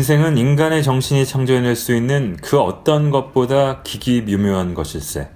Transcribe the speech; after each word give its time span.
인생은 0.00 0.38
인간의 0.38 0.82
정신이 0.82 1.26
창조해낼 1.26 1.76
수 1.76 1.94
있는 1.94 2.38
그 2.40 2.58
어떤 2.58 3.10
것보다 3.10 3.82
기기 3.82 4.22
묘묘한 4.22 4.72
것일세. 4.72 5.28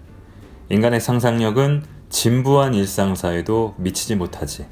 인간의 0.71 1.03
상상력은 1.03 1.83
진부한 2.09 2.73
일상사에도 2.73 3.75
미치지 3.77 4.15
못하지. 4.15 4.65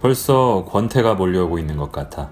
벌써 0.00 0.64
권태가 0.66 1.12
몰려오고 1.12 1.58
있는 1.58 1.76
것 1.76 1.92
같아. 1.92 2.30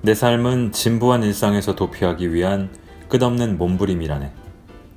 내 0.00 0.14
삶은 0.14 0.70
진부한 0.70 1.24
일상에서 1.24 1.74
도피하기 1.74 2.32
위한 2.32 2.70
끝없는 3.08 3.58
몸부림이라네. 3.58 4.30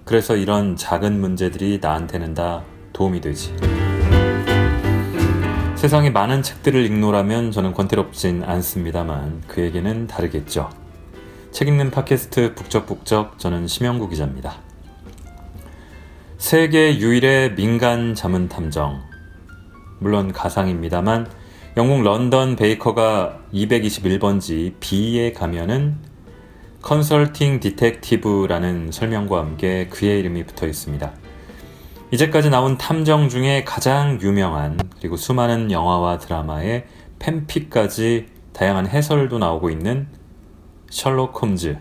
그래서 0.05 0.35
이런 0.35 0.75
작은 0.75 1.19
문제들이 1.19 1.79
나한테는 1.81 2.35
다 2.35 2.61
도움이 2.93 3.19
되지. 3.19 3.55
세상에 5.83 6.11
많은 6.11 6.43
책들을 6.43 6.81
읽노라면 6.85 7.51
저는 7.51 7.73
권태롭진 7.73 8.45
않습니다만 8.45 9.41
그에게는 9.49 10.07
다르겠죠. 10.07 10.69
책 11.51 11.67
읽는 11.67 11.91
팟캐스트 11.91 12.55
북적북적 12.55 13.37
저는 13.37 13.67
심영구 13.67 14.07
기자입니다. 14.07 14.61
세계 16.37 16.97
유일의 16.97 17.55
민간 17.55 18.15
자문 18.15 18.47
탐정. 18.47 19.01
물론 19.99 20.31
가상입니다만 20.31 21.27
영국 21.75 22.01
런던 22.01 22.55
베이커가 22.55 23.41
221번지 23.53 24.75
B에 24.79 25.33
가면은 25.33 25.97
컨설팅 26.81 27.59
디텍티브라는 27.59 28.93
설명과 28.93 29.37
함께 29.37 29.89
그의 29.89 30.21
이름이 30.21 30.45
붙어 30.45 30.65
있습니다. 30.65 31.22
이제까지 32.13 32.51
나온 32.51 32.77
탐정 32.77 33.27
중에 33.27 33.63
가장 33.63 34.21
유명한 34.21 34.77
그리고 34.99 35.17
수많은 35.17 35.71
영화와 35.71 36.19
드라마의 36.19 36.85
팬픽까지 37.17 38.27
다양한 38.53 38.87
해설도 38.87 39.39
나오고 39.39 39.71
있는 39.71 40.05
셜록 40.91 41.41
홈즈. 41.41 41.79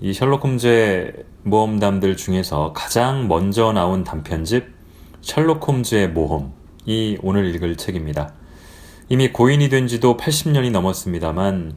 이 0.00 0.12
셜록 0.12 0.42
홈즈의 0.42 1.12
모험담들 1.44 2.16
중에서 2.16 2.72
가장 2.72 3.28
먼저 3.28 3.72
나온 3.72 4.02
단편집 4.02 4.66
셜록 5.20 5.68
홈즈의 5.68 6.08
모험이 6.08 7.16
오늘 7.22 7.54
읽을 7.54 7.76
책입니다. 7.76 8.34
이미 9.08 9.30
고인이 9.30 9.68
된 9.68 9.86
지도 9.86 10.16
80년이 10.16 10.72
넘었습니다만 10.72 11.76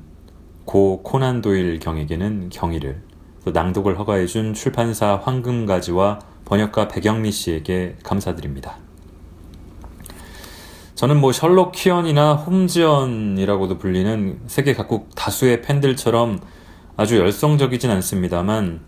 고 0.66 1.04
코난 1.04 1.44
도일 1.44 1.78
경에게는 1.78 2.50
경의를 2.50 3.04
또 3.46 3.52
낭독을 3.52 4.00
허가해준 4.00 4.56
출판사 4.56 5.22
황금가지와 5.24 6.33
번역가 6.46 6.88
백영미 6.88 7.32
씨에게 7.32 7.96
감사드립니다. 8.04 8.78
저는 10.96 11.20
뭐 11.20 11.32
셜록 11.32 11.72
키언이나 11.74 12.36
홈즈언이라고도 12.36 13.78
불리는 13.78 14.40
세계 14.48 14.74
각국 14.74 15.10
다수의 15.16 15.62
팬들처럼 15.62 16.40
아주 16.96 17.18
열성적이진 17.18 17.90
않습니다만 17.90 18.82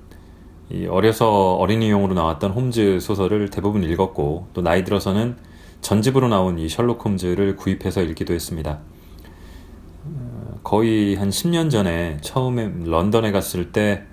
어려서 0.89 1.55
어린이용으로 1.55 2.13
나왔던 2.13 2.51
홈즈 2.51 2.99
소설을 2.99 3.49
대부분 3.49 3.83
읽었고 3.83 4.47
또 4.53 4.61
나이 4.61 4.83
들어서는 4.83 5.37
전집으로 5.81 6.27
나온 6.27 6.57
이 6.57 6.69
셜록 6.69 7.03
홈즈를 7.03 7.55
구입해서 7.55 8.01
읽기도 8.01 8.33
했습니다. 8.33 8.79
거의 10.63 11.15
한 11.15 11.29
10년 11.29 11.69
전에 11.69 12.17
처음에 12.21 12.71
런던에 12.85 13.31
갔을 13.31 13.71
때 13.71 14.03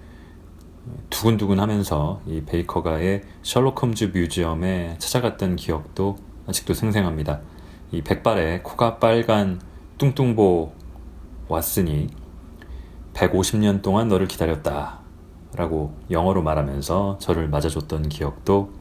두근두근 1.10 1.60
하면서 1.60 2.20
이 2.26 2.42
베이커가의 2.42 3.22
셜록 3.42 3.80
홈즈 3.82 4.10
뮤지엄에 4.12 4.96
찾아갔던 4.98 5.56
기억도 5.56 6.16
아직도 6.46 6.74
생생합니다. 6.74 7.40
이 7.92 8.02
백발에 8.02 8.60
코가 8.62 8.98
빨간 8.98 9.60
뚱뚱보 9.98 10.72
왔으니 11.48 12.08
150년 13.14 13.82
동안 13.82 14.08
너를 14.08 14.26
기다렸다. 14.26 15.00
라고 15.54 15.94
영어로 16.10 16.42
말하면서 16.42 17.18
저를 17.20 17.48
맞아줬던 17.48 18.08
기억도, 18.08 18.72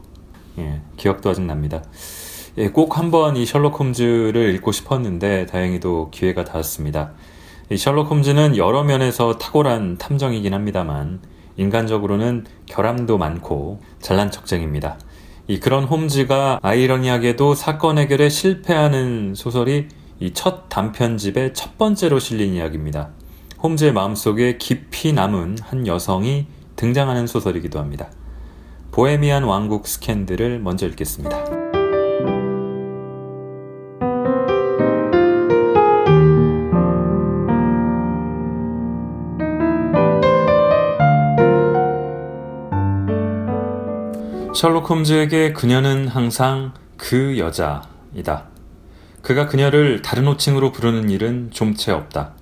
예, 0.58 0.80
기억도 0.96 1.28
아직 1.28 1.42
납니다. 1.42 1.82
예, 2.56 2.70
꼭 2.70 2.98
한번 2.98 3.36
이 3.36 3.44
셜록 3.44 3.78
홈즈를 3.78 4.54
읽고 4.54 4.72
싶었는데 4.72 5.46
다행히도 5.46 6.10
기회가 6.10 6.44
닿았습니다. 6.44 7.12
이 7.70 7.76
셜록 7.76 8.10
홈즈는 8.10 8.56
여러 8.56 8.82
면에서 8.84 9.36
탁월한 9.36 9.98
탐정이긴 9.98 10.54
합니다만 10.54 11.20
인간적으로는 11.56 12.44
결함도 12.66 13.18
많고 13.18 13.80
잘난 14.00 14.30
척쟁입니다. 14.30 14.98
이 15.48 15.60
그런 15.60 15.84
홈즈가 15.84 16.60
아이러니하게도 16.62 17.54
사건 17.54 17.98
해결에 17.98 18.28
실패하는 18.28 19.34
소설이 19.34 19.88
이 20.20 20.32
첫 20.34 20.68
단편집의 20.68 21.52
첫 21.52 21.76
번째로 21.78 22.20
실린 22.20 22.54
이야기입니다. 22.54 23.10
홈즈의 23.62 23.92
마음속에 23.92 24.56
깊이 24.56 25.12
남은 25.12 25.58
한 25.62 25.86
여성이 25.86 26.46
등장하는 26.76 27.26
소설이기도 27.26 27.80
합니다. 27.80 28.08
보헤미안 28.92 29.42
왕국 29.44 29.86
스캔들을 29.86 30.60
먼저 30.60 30.86
읽겠습니다. 30.86 31.61
셜록 44.62 44.88
홈즈에게 44.90 45.54
그녀는 45.54 46.06
항상 46.06 46.72
그 46.96 47.36
여자이다. 47.36 48.44
그가 49.20 49.48
그녀를 49.48 50.02
다른 50.02 50.28
호칭으로 50.28 50.70
부르는 50.70 51.10
일은 51.10 51.50
좀채 51.50 51.90
없다. 51.90 52.34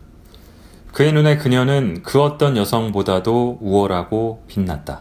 그의 0.93 1.15
눈에 1.15 1.39
그녀는 1.39 2.03
그 2.03 2.21
어떤 2.21 2.59
여성보다도 2.59 3.61
우월하고 3.63 4.45
빛났다. 4.49 5.01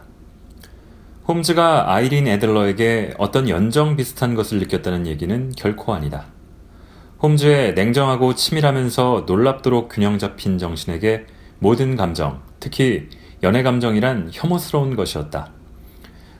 홈즈가 1.28 1.94
아이린 1.94 2.25
애들러에게 2.25 3.16
어떤 3.18 3.50
연정 3.50 3.97
비슷한 3.97 4.34
것을 4.34 4.59
느꼈다는 4.59 5.06
얘기는 5.06 5.51
결코 5.57 5.94
아니다. 5.94 6.28
홈즈의 7.22 7.74
냉정하고 7.74 8.34
치밀하면서 8.34 9.25
놀랍도록 9.28 9.90
균형 9.91 10.19
잡힌 10.19 10.57
정신에게 10.57 11.25
모든 11.59 11.97
감정, 11.97 12.40
특히 12.62 13.09
연애 13.44 13.62
감정이란 13.62 14.30
혐오스러운 14.31 14.96
것이었다. 14.96 15.59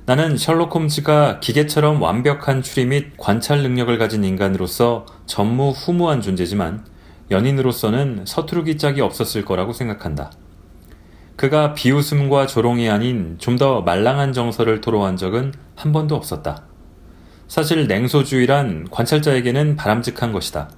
나는 0.09 0.38
셜록 0.38 0.74
홈즈가 0.74 1.40
기계처럼 1.40 2.02
완벽한 2.02 2.64
추리 2.64 2.84
및 2.88 3.14
관찰 3.16 3.62
능력을 3.62 3.96
가진 4.00 4.24
인간으로서 4.24 5.06
전무후무한 5.28 6.22
존재지만 6.22 6.84
연인으로서는 7.30 8.24
서투르기 8.25 8.80
짝이 8.80 9.02
없었을 9.02 9.46
거라고 9.46 9.72
생각한다. 9.72 10.31
그가 11.36 11.75
비웃음과 11.75 12.47
조롱이 12.47 12.90
아닌 12.90 13.36
좀 13.38 13.58
더 13.58 13.81
말랑한 13.81 14.34
정서를 14.34 14.81
토로한 14.81 15.16
적은 15.16 15.53
한 15.75 15.94
번도 15.94 16.16
없었다. 16.16 16.64
사실 17.47 17.88
냉소주의란 17.88 18.88
관찰자에게는 18.90 19.76
바람직한 19.76 20.31
것이다. 20.31 20.72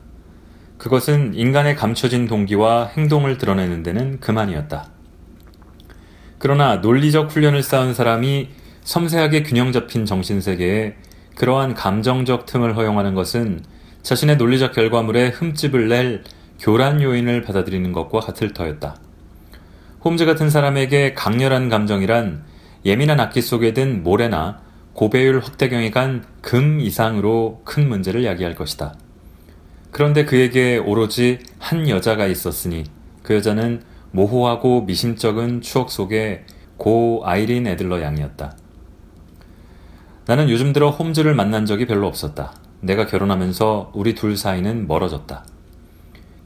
그것은 0.77 1.35
인간의 1.35 1.77
감춰진 1.77 2.27
동기와 2.27 2.87
행동을 2.97 3.37
드러내는 3.37 3.81
데는 3.81 4.19
그만이었다. 4.19 4.87
그러나 6.37 6.75
논리적 6.77 7.31
훈련을 7.31 7.63
쌓은 7.63 7.93
사람이 7.93 8.59
섬세하게 8.83 9.43
균형 9.43 9.71
잡힌 9.71 10.05
정신세계에 10.05 10.95
그러한 11.35 11.73
감정적 11.73 12.45
틈을 12.45 12.75
허용하는 12.75 13.13
것은 13.13 13.61
자신의 14.03 14.37
논리적 14.37 14.73
결과물에 14.73 15.29
흠집을 15.29 15.87
낼 15.87 16.23
교란 16.59 17.01
요인을 17.01 17.41
받아들이는 17.41 17.91
것과 17.91 18.19
같을 18.19 18.53
터였다. 18.53 18.95
홈즈 20.03 20.25
같은 20.25 20.49
사람에게 20.49 21.13
강렬한 21.13 21.69
감정이란 21.69 22.43
예민한 22.85 23.19
악기 23.19 23.41
속에 23.41 23.73
든 23.73 24.03
모래나 24.03 24.61
고배율 24.93 25.39
확대경에 25.39 25.91
간금 25.91 26.79
이상으로 26.79 27.61
큰 27.63 27.87
문제를 27.87 28.25
야기할 28.25 28.55
것이다. 28.55 28.95
그런데 29.91 30.25
그에게 30.25 30.77
오로지 30.77 31.39
한 31.59 31.87
여자가 31.87 32.25
있었으니 32.25 32.85
그 33.23 33.35
여자는 33.35 33.83
모호하고 34.11 34.81
미심쩍은 34.81 35.61
추억 35.61 35.91
속에 35.91 36.45
고 36.77 37.21
아이린 37.23 37.67
애들러 37.67 38.01
양이었다. 38.01 38.55
나는 40.31 40.49
요즘 40.49 40.71
들어 40.71 40.91
홈즈를 40.91 41.35
만난 41.35 41.65
적이 41.65 41.85
별로 41.85 42.07
없었다. 42.07 42.53
내가 42.79 43.05
결혼하면서 43.05 43.91
우리 43.93 44.15
둘 44.15 44.37
사이는 44.37 44.87
멀어졌다. 44.87 45.43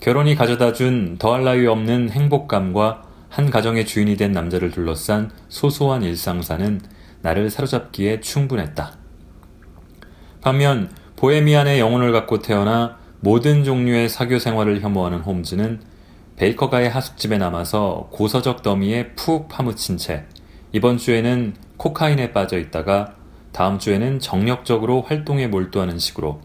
결혼이 0.02 0.34
가져다 0.34 0.74
준 0.74 1.18
더할 1.20 1.44
나위 1.44 1.68
없는 1.68 2.10
행복감과 2.10 3.04
한 3.30 3.52
가정의 3.52 3.86
주인이 3.86 4.18
된 4.18 4.32
남자를 4.32 4.72
둘러싼 4.72 5.30
소소한 5.50 6.02
일상사는 6.02 6.82
나를 7.22 7.52
사로잡기에 7.52 8.22
충분했다. 8.22 8.94
반면 10.42 10.90
보헤미안의 11.18 11.80
영혼을 11.80 12.12
갖고 12.12 12.40
태어나 12.40 12.98
모든 13.20 13.64
종류의 13.64 14.10
사교 14.10 14.40
생활을 14.40 14.82
혐오하는 14.82 15.20
홈즈는 15.20 15.82
베이커가의 16.38 16.90
하숙집에 16.90 17.38
남아서 17.38 18.10
고서적 18.12 18.64
더미에 18.64 19.10
푹 19.10 19.48
파묻힌 19.48 19.98
채 19.98 20.26
이번 20.72 20.98
주에는 20.98 21.54
코카인에 21.78 22.34
빠져 22.34 22.58
있다가 22.58 23.14
다음 23.56 23.80
주에는 23.80 24.20
정력적으로 24.20 25.02
활동에 25.02 25.48
몰두하는 25.48 25.98
식으로 25.98 26.42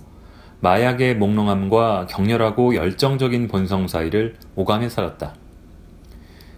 마약의 0.60 1.16
몽롱함과 1.16 2.06
격렬하고 2.08 2.76
열정적인 2.76 3.48
본성 3.48 3.88
사이를 3.88 4.36
오감해 4.54 4.88
살았다. 4.88 5.34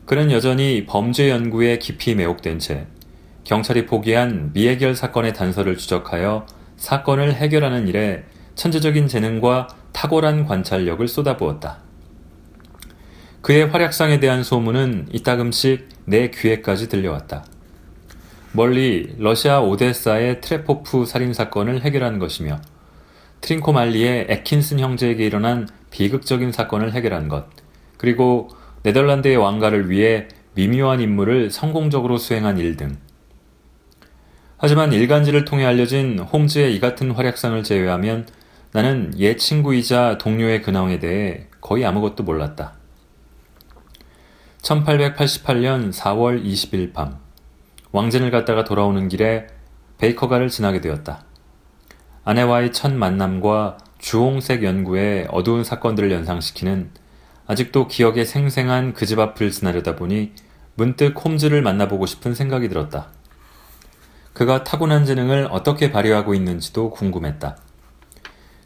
그는 0.05 0.31
여전히 0.31 0.85
범죄 0.85 1.31
연구에 1.31 1.79
깊이 1.79 2.15
매혹된 2.15 2.59
채 2.59 2.87
경찰이 3.45 3.87
포기한 3.87 4.51
미해결 4.53 4.95
사건의 4.95 5.33
단서를 5.33 5.79
추적하여 5.79 6.47
사건을 6.77 7.33
해결하는 7.33 7.89
일에 7.89 8.25
천재적인 8.55 9.09
재능과 9.09 9.69
탁월한 9.93 10.45
관찰력을 10.45 11.09
쏟아부었다. 11.09 11.79
그의 13.41 13.69
활약상에 13.69 14.21
대한 14.21 14.43
소문은 14.43 15.09
이따금씩 15.13 15.89
내 16.05 16.31
귀에까지 16.31 16.91
들려왔다. 16.91 17.47
멀리 18.55 19.15
러시아 19.19 19.61
오데사의 19.61 20.43
트레포프 20.43 21.07
살인 21.07 21.33
사건을 21.33 21.83
해결한 21.83 22.19
것이며 22.19 22.61
트링코말리의 23.41 24.27
에킨슨 24.29 24.79
형제에게 24.79 25.25
일어난 25.25 25.67
비극적인 25.91 26.53
사건을 26.53 26.93
해결한 26.93 27.29
것, 27.29 27.47
그리고 27.97 28.49
네덜란드의 28.83 29.37
왕가를 29.37 29.89
위해 29.89 30.29
미묘한 30.55 31.01
임무를 31.01 31.51
성공적으로 31.51 32.19
수행한 32.19 32.59
일 32.59 32.77
등. 32.77 32.99
하지만 34.59 34.93
일간지를 34.93 35.47
통해 35.47 35.65
알려진 35.65 36.19
홈즈의 36.19 36.77
이 36.77 36.79
같은 36.79 37.11
활약상을 37.11 37.63
제외하면 37.65 38.27
나는 38.73 39.13
옛 39.19 39.39
친구이자 39.39 40.19
동료의 40.19 40.61
근황에 40.61 40.99
대해 40.99 41.47
거의 41.63 41.87
아무것도 41.87 42.23
몰랐다. 42.23 42.75
1888년 44.61 45.93
4월 45.93 46.45
20일 46.45 46.93
밤, 46.93 47.22
왕진을 47.93 48.31
갔다가 48.31 48.65
돌아오는 48.65 49.09
길에 49.09 49.47
베이커가를 49.99 50.49
지나게 50.49 50.81
되었다. 50.81 51.25
아내와의 52.25 52.73
첫 52.73 52.93
만남과 52.93 53.79
주홍색 53.99 54.65
연구의 54.65 55.29
어두운 55.31 55.63
사건들을 55.63 56.11
연상시키는 56.11 56.91
아직도 57.47 57.89
기억에 57.89 58.25
생생한 58.25 58.95
그 58.95 59.07
집 59.07 59.19
앞을 59.19 59.51
지나려다 59.51 59.97
보니 59.97 60.33
문득 60.75 61.23
홈즈를 61.23 61.61
만나보고 61.63 62.07
싶은 62.07 62.35
생각이 62.35 62.69
들었다. 62.69 63.09
그가 64.33 64.65
타고난 64.65 65.05
재능을 65.05 65.49
어떻게 65.51 65.93
발휘하고 65.93 66.35
있는지도 66.35 66.91
궁금했다. 66.91 67.59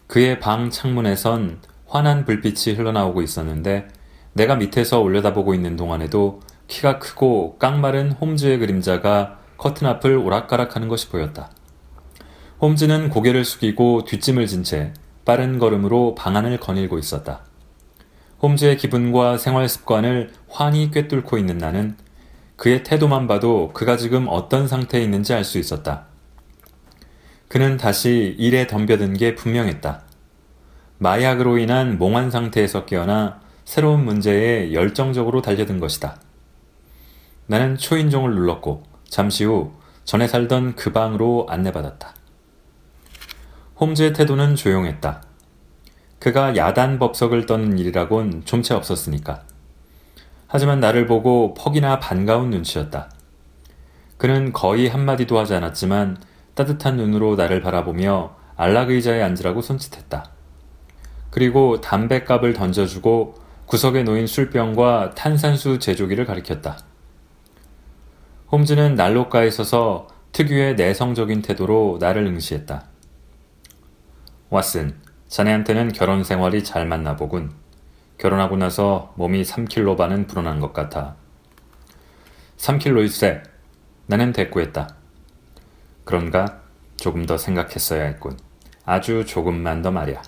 그의 0.07 0.39
방 0.39 0.71
창문에선 0.71 1.59
환한 1.87 2.25
불빛이 2.25 2.77
흘러나오고 2.77 3.23
있었는데 3.23 3.89
내가 4.35 4.55
밑에서 4.55 5.01
올려다보고 5.01 5.55
있는 5.55 5.75
동안에도 5.75 6.41
키가 6.69 6.99
크고 6.99 7.59
깡마른 7.59 8.13
홈즈의 8.13 8.59
그림자가 8.59 9.39
커튼 9.57 9.87
앞을 9.87 10.17
오락가락하는 10.17 10.89
것이 10.89 11.09
보였다. 11.09 11.51
홈즈는 12.61 13.11
고개를 13.11 13.45
숙이고 13.45 14.05
뒷짐을 14.05 14.47
진 14.47 14.65
채 14.65 14.93
빠른 15.25 15.59
걸음으로 15.59 16.15
방 16.15 16.37
안을 16.37 16.59
거닐고 16.59 16.99
있었다. 16.99 17.41
홈즈의 18.43 18.77
기분과 18.77 19.39
생활 19.39 19.69
습관을 19.69 20.31
환히 20.49 20.91
꿰뚫고 20.91 21.37
있는 21.39 21.59
나는 21.59 21.97
그의 22.57 22.85
태도만 22.85 23.27
봐도 23.27 23.71
그가 23.75 23.97
지금 23.97 24.27
어떤 24.29 24.69
상태에 24.69 25.03
있는지 25.03 25.35
알 25.35 25.45
수 25.45 25.59
있었다. 25.59 26.07
그는 27.49 27.77
다시 27.77 28.35
일에 28.39 28.67
덤벼든 28.67 29.15
게 29.15 29.35
분명했다. 29.35 30.03
마약으로 30.99 31.59
인한 31.59 31.99
몽환 31.99 32.31
상태에서 32.31 32.87
깨어나 32.87 33.41
새로운 33.65 34.05
문제에 34.05 34.73
열정적으로 34.73 35.43
달려든 35.43 35.81
것이다. 35.81 36.19
나는 37.47 37.77
초인종을 37.77 38.35
눌렀고 38.35 38.83
잠시 39.09 39.45
후 39.45 39.73
전에 40.05 40.27
살던 40.27 40.75
그 40.75 40.93
방으로 40.93 41.47
안내받았다. 41.49 42.15
홈즈의 43.81 44.13
태도는 44.13 44.57
조용했다. 44.57 45.23
그가 46.19 46.57
야단 46.57 46.99
법석을 46.99 47.47
떠는 47.47 47.79
일이라곤 47.79 48.45
좀채 48.45 48.75
없었으니까. 48.75 49.43
하지만 50.49 50.81
나를 50.81 51.07
보고 51.07 51.55
퍽이나 51.55 51.99
반가운 51.99 52.51
눈치였다. 52.51 53.11
그는 54.17 54.53
거의 54.53 54.89
한마디도 54.89 55.39
하지 55.39 55.55
않았지만 55.55 56.17
따뜻한 56.55 56.97
눈으로 56.97 57.37
나를 57.37 57.61
바라보며 57.61 58.35
안락 58.57 58.91
의자에 58.91 59.23
앉으라고 59.23 59.61
손짓했다. 59.61 60.31
그리고 61.31 61.81
담뱃갑을 61.83 62.55
던져주고 62.55 63.35
구석에 63.67 64.05
놓인 64.05 64.27
술병과 64.27 65.11
탄산수 65.15 65.81
제조기를 65.81 66.25
가리켰다. 66.25 66.79
홈즈는 68.53 68.95
난로가에 68.95 69.51
서서 69.51 70.07
특유의 70.31 70.77
내성적인 70.77 71.43
태도로 71.43 71.99
나를 72.01 72.25
응시했다. 72.27 72.85
왓슨, 74.51 74.95
자네한테는 75.27 75.93
결혼 75.93 76.23
생활이 76.23 76.63
잘 76.63 76.87
맞나 76.87 77.17
보군. 77.17 77.51
결혼하고 78.19 78.57
나서 78.57 79.13
몸이 79.17 79.43
3킬로 79.43 79.97
반은 79.97 80.29
불어난 80.29 80.61
것 80.61 80.73
같아. 80.73 81.17
3킬로일세. 82.59 83.43
나는 84.07 84.33
대꾸했다. 84.33 84.95
그런가? 86.05 86.61
조금 86.97 87.27
더 87.27 87.37
생각했어야 87.37 88.05
했군. 88.05 88.39
아주 88.85 89.25
조금만 89.27 89.83
더 89.83 89.91
말이야. 89.91 90.23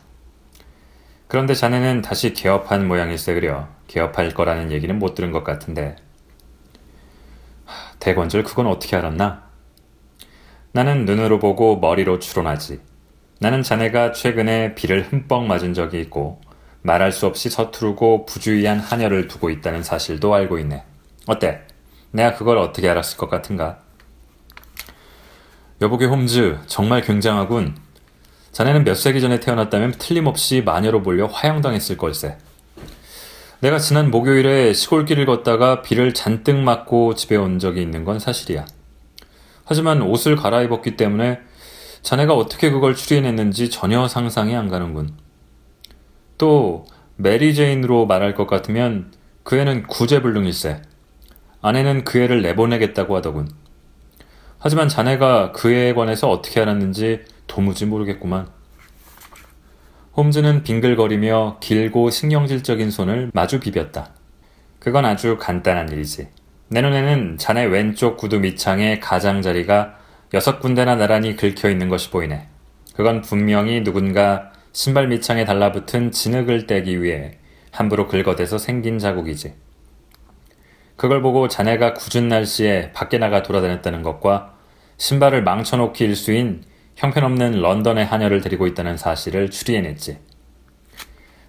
그런데 1.29 1.55
자네는 1.55 2.03
다시 2.03 2.32
개업한 2.32 2.88
모양일세 2.88 3.35
그려. 3.35 3.69
개업할 3.87 4.35
거라는 4.35 4.73
얘기는 4.73 4.99
못 4.99 5.14
들은 5.14 5.31
것 5.31 5.44
같은데. 5.44 5.94
대건절 8.00 8.45
그건 8.45 8.67
어떻게 8.67 8.97
알았나? 8.97 9.45
나는 10.73 11.05
눈으로 11.05 11.39
보고 11.39 11.79
머리로 11.79 12.19
추론하지. 12.19 12.81
나는 13.41 13.62
자네가 13.62 14.12
최근에 14.12 14.75
비를 14.75 15.03
흠뻑 15.03 15.45
맞은 15.45 15.75
적이 15.75 16.00
있고 16.00 16.41
말할 16.83 17.12
수 17.12 17.27
없이 17.27 17.50
서투르고 17.50 18.27
부주의한 18.27 18.79
한여를 18.79 19.29
두고 19.29 19.50
있다는 19.50 19.83
사실도 19.83 20.35
알고 20.35 20.59
있네. 20.59 20.85
어때? 21.27 21.62
내가 22.11 22.35
그걸 22.35 22.59
어떻게 22.59 22.89
알았을 22.89 23.17
것 23.19 23.29
같은가? 23.29 23.81
여보게 25.81 26.06
홈즈, 26.06 26.59
정말 26.67 27.03
굉장하군. 27.03 27.77
자네는 28.53 28.85
몇 28.85 28.95
세기 28.95 29.21
전에 29.21 29.39
태어났다면 29.39 29.93
틀림없이 29.93 30.62
마녀로 30.62 31.00
몰려 31.00 31.27
화형당했을 31.27 31.97
걸세. 31.97 32.39
내가 33.60 33.81
지난 33.81 34.12
목요일에 34.12 34.72
시골길을 34.72 35.26
걷다가 35.26 35.82
비를 35.82 36.14
잔뜩 36.14 36.55
맞고 36.56 37.16
집에 37.16 37.34
온 37.34 37.58
적이 37.58 37.82
있는 37.82 38.05
건 38.05 38.20
사실이야. 38.20 38.64
하지만 39.64 40.00
옷을 40.00 40.37
갈아입었기 40.37 40.96
때문에 40.96 41.40
자네가 42.02 42.34
어떻게 42.34 42.71
그걸 42.71 42.94
추리해냈는지 42.94 43.68
전혀 43.68 44.06
상상이 44.06 44.54
안 44.54 44.68
가는군. 44.68 45.16
또 46.38 46.87
메리 47.16 47.52
제인으로 47.52 48.06
말할 48.06 48.37
것 48.37 48.47
같으면 48.47 49.12
그 49.42 49.56
애는 49.56 49.88
구제불능일세. 49.88 50.83
아내는 51.61 52.04
그 52.04 52.21
애를 52.21 52.42
내보내겠다고 52.42 53.16
하더군. 53.16 53.50
하지만 54.61 54.88
자네가 54.88 55.50
그 55.50 55.73
애에 55.73 55.94
관해서 55.94 56.30
어떻게 56.30 56.61
알았는지 56.61 57.25
도무지 57.49 57.87
모르겠구만. 57.87 58.47
홈즈는 60.18 60.64
빙글거리며 60.64 61.58
길고 61.60 62.10
신경질적인 62.10 62.90
손을 62.90 63.30
마주 63.34 63.60
비볐다. 63.60 64.10
그건 64.80 65.04
아주 65.04 65.37
간단한 65.38 65.92
일이지. 65.92 66.26
내 66.66 66.82
눈에는 66.82 67.37
자네 67.38 67.64
왼쪽 67.66 68.16
구두 68.16 68.40
밑창에 68.40 68.98
가장자리가 68.98 69.94
여섯 70.34 70.58
군데나 70.58 70.96
나란히 70.96 71.37
긁혀 71.37 71.70
있는 71.70 71.88
것이 71.88 72.10
보이네. 72.10 72.48
그건 72.96 73.20
분명히 73.20 73.84
누군가 73.84 74.50
신발 74.72 75.06
밑창에 75.06 75.44
달라붙은 75.44 76.10
진흙을 76.10 76.66
떼기 76.66 77.00
위해 77.00 77.38
함부로 77.70 78.08
긁어대서 78.08 78.58
생긴 78.58 78.98
자국이지. 78.98 79.54
그걸 80.96 81.22
보고 81.22 81.46
자네가 81.46 81.94
굳은 81.94 82.26
날씨에 82.26 82.90
밖에 82.90 83.18
나가 83.18 83.44
돌아다녔다는 83.44 84.02
것과 84.02 84.56
신발을 84.96 85.44
망쳐놓기 85.44 86.02
일수인 86.02 86.64
형편없는 86.99 87.61
런던의 87.61 88.05
하녀를 88.05 88.40
데리고 88.40 88.67
있다는 88.67 88.97
사실을 88.97 89.52
추리해냈지. 89.52 90.19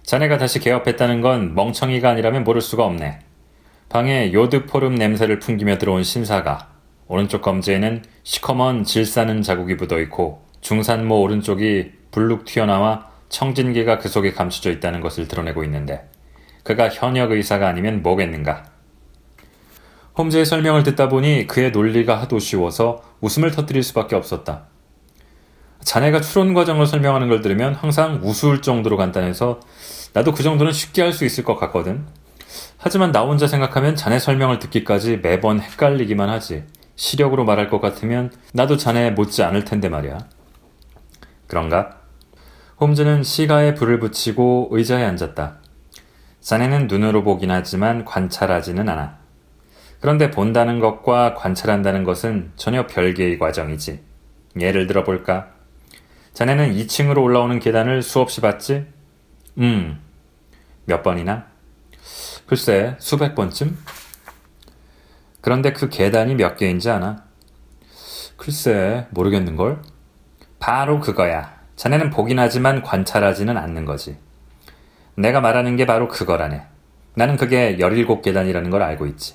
자네가 0.04 0.38
다시 0.38 0.60
개업했다는 0.60 1.22
건 1.22 1.56
멍청이가 1.56 2.08
아니라면 2.08 2.44
모를 2.44 2.60
수가 2.60 2.84
없네. 2.84 3.18
방에 3.88 4.32
요드포름 4.32 4.94
냄새를 4.94 5.40
풍기며 5.40 5.78
들어온 5.78 6.04
신사가 6.04 6.68
오른쪽 7.08 7.42
검지에는 7.42 8.04
시커먼 8.22 8.84
질싸는 8.84 9.42
자국이 9.42 9.74
묻어있고 9.74 10.46
중산모 10.60 11.20
오른쪽이 11.20 11.94
불룩 12.12 12.44
튀어나와 12.44 13.10
청진기가 13.28 13.98
그 13.98 14.08
속에 14.08 14.30
감춰져 14.30 14.70
있다는 14.70 15.00
것을 15.00 15.26
드러내고 15.26 15.64
있는데 15.64 16.08
그가 16.62 16.88
현역 16.90 17.32
의사가 17.32 17.66
아니면 17.66 18.02
뭐겠는가. 18.02 18.66
홈즈의 20.16 20.46
설명을 20.46 20.84
듣다 20.84 21.08
보니 21.08 21.48
그의 21.48 21.72
논리가 21.72 22.20
하도 22.20 22.38
쉬워서 22.38 23.02
웃음을 23.20 23.50
터뜨릴 23.50 23.82
수밖에 23.82 24.14
없었다. 24.14 24.69
자네가 25.82 26.20
추론 26.20 26.54
과정을 26.54 26.86
설명하는 26.86 27.28
걸 27.28 27.40
들으면 27.40 27.74
항상 27.74 28.20
우스울 28.22 28.62
정도로 28.62 28.96
간단해서 28.96 29.60
나도 30.12 30.32
그 30.32 30.42
정도는 30.42 30.72
쉽게 30.72 31.02
할 31.02 31.12
수 31.12 31.24
있을 31.24 31.44
것 31.44 31.56
같거든. 31.56 32.06
하지만 32.78 33.12
나 33.12 33.22
혼자 33.22 33.46
생각하면 33.46 33.96
자네 33.96 34.18
설명을 34.18 34.58
듣기까지 34.58 35.18
매번 35.22 35.60
헷갈리기만 35.60 36.28
하지. 36.28 36.64
시력으로 36.96 37.44
말할 37.44 37.68
것 37.68 37.80
같으면 37.80 38.30
나도 38.52 38.76
자네 38.76 39.10
못지 39.10 39.42
않을 39.42 39.64
텐데 39.64 39.88
말이야. 39.88 40.18
그런가? 41.46 41.96
홈즈는 42.80 43.22
시가에 43.22 43.74
불을 43.74 43.98
붙이고 44.00 44.68
의자에 44.70 45.04
앉았다. 45.04 45.58
자네는 46.40 46.86
눈으로 46.86 47.22
보긴 47.22 47.50
하지만 47.50 48.04
관찰하지는 48.04 48.88
않아. 48.88 49.18
그런데 50.00 50.30
본다는 50.30 50.80
것과 50.80 51.34
관찰한다는 51.34 52.04
것은 52.04 52.52
전혀 52.56 52.86
별개의 52.86 53.38
과정이지. 53.38 54.00
예를 54.58 54.86
들어 54.86 55.04
볼까? 55.04 55.48
자네는 56.32 56.74
2층으로 56.74 57.22
올라오는 57.22 57.58
계단을 57.58 58.02
수없이 58.02 58.40
봤지? 58.40 58.86
음. 59.58 60.00
몇 60.84 61.02
번이나? 61.02 61.46
글쎄, 62.46 62.96
수백 62.98 63.34
번쯤? 63.34 63.78
그런데 65.40 65.72
그 65.72 65.88
계단이 65.88 66.34
몇 66.34 66.56
개인지 66.56 66.90
아나? 66.90 67.24
글쎄, 68.36 69.06
모르겠는걸? 69.10 69.82
바로 70.58 71.00
그거야. 71.00 71.60
자네는 71.76 72.10
보긴 72.10 72.38
하지만 72.38 72.82
관찰하지는 72.82 73.56
않는 73.56 73.84
거지. 73.84 74.18
내가 75.14 75.40
말하는 75.40 75.76
게 75.76 75.86
바로 75.86 76.08
그거라네. 76.08 76.66
나는 77.14 77.36
그게 77.36 77.76
17계단이라는 77.78 78.70
걸 78.70 78.82
알고 78.82 79.06
있지. 79.06 79.34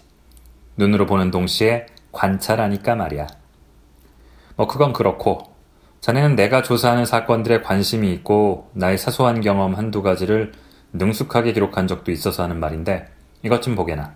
눈으로 0.77 1.05
보는 1.05 1.31
동시에 1.31 1.87
관찰하니까 2.11 2.95
말이야. 2.95 3.27
뭐 4.55 4.67
그건 4.67 4.93
그렇고 4.93 5.54
자네는 6.05 6.35
내가 6.35 6.62
조사하는 6.62 7.03
사건들에 7.03 7.63
관심이 7.63 8.13
있고 8.13 8.69
나의 8.74 8.95
사소한 8.95 9.41
경험 9.41 9.74
한두 9.74 10.03
가지를 10.03 10.51
능숙하게 10.93 11.53
기록한 11.53 11.88
적도 11.88 12.12
있어서 12.12 12.43
하는 12.43 12.59
말인데 12.59 13.07
이것 13.41 13.63
좀 13.63 13.74
보게나. 13.74 14.13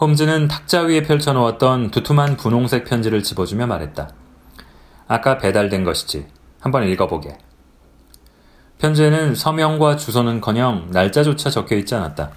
홈즈는 0.00 0.46
탁자 0.46 0.82
위에 0.82 1.02
펼쳐놓았던 1.02 1.90
두툼한 1.90 2.36
분홍색 2.36 2.84
편지를 2.84 3.24
집어주며 3.24 3.66
말했다. 3.66 4.10
아까 5.08 5.36
배달된 5.38 5.82
것이지. 5.82 6.28
한번 6.60 6.86
읽어보게. 6.86 7.36
편지에는 8.78 9.34
서명과 9.34 9.96
주소는커녕 9.96 10.90
날짜조차 10.92 11.50
적혀 11.50 11.74
있지 11.74 11.96
않았다. 11.96 12.30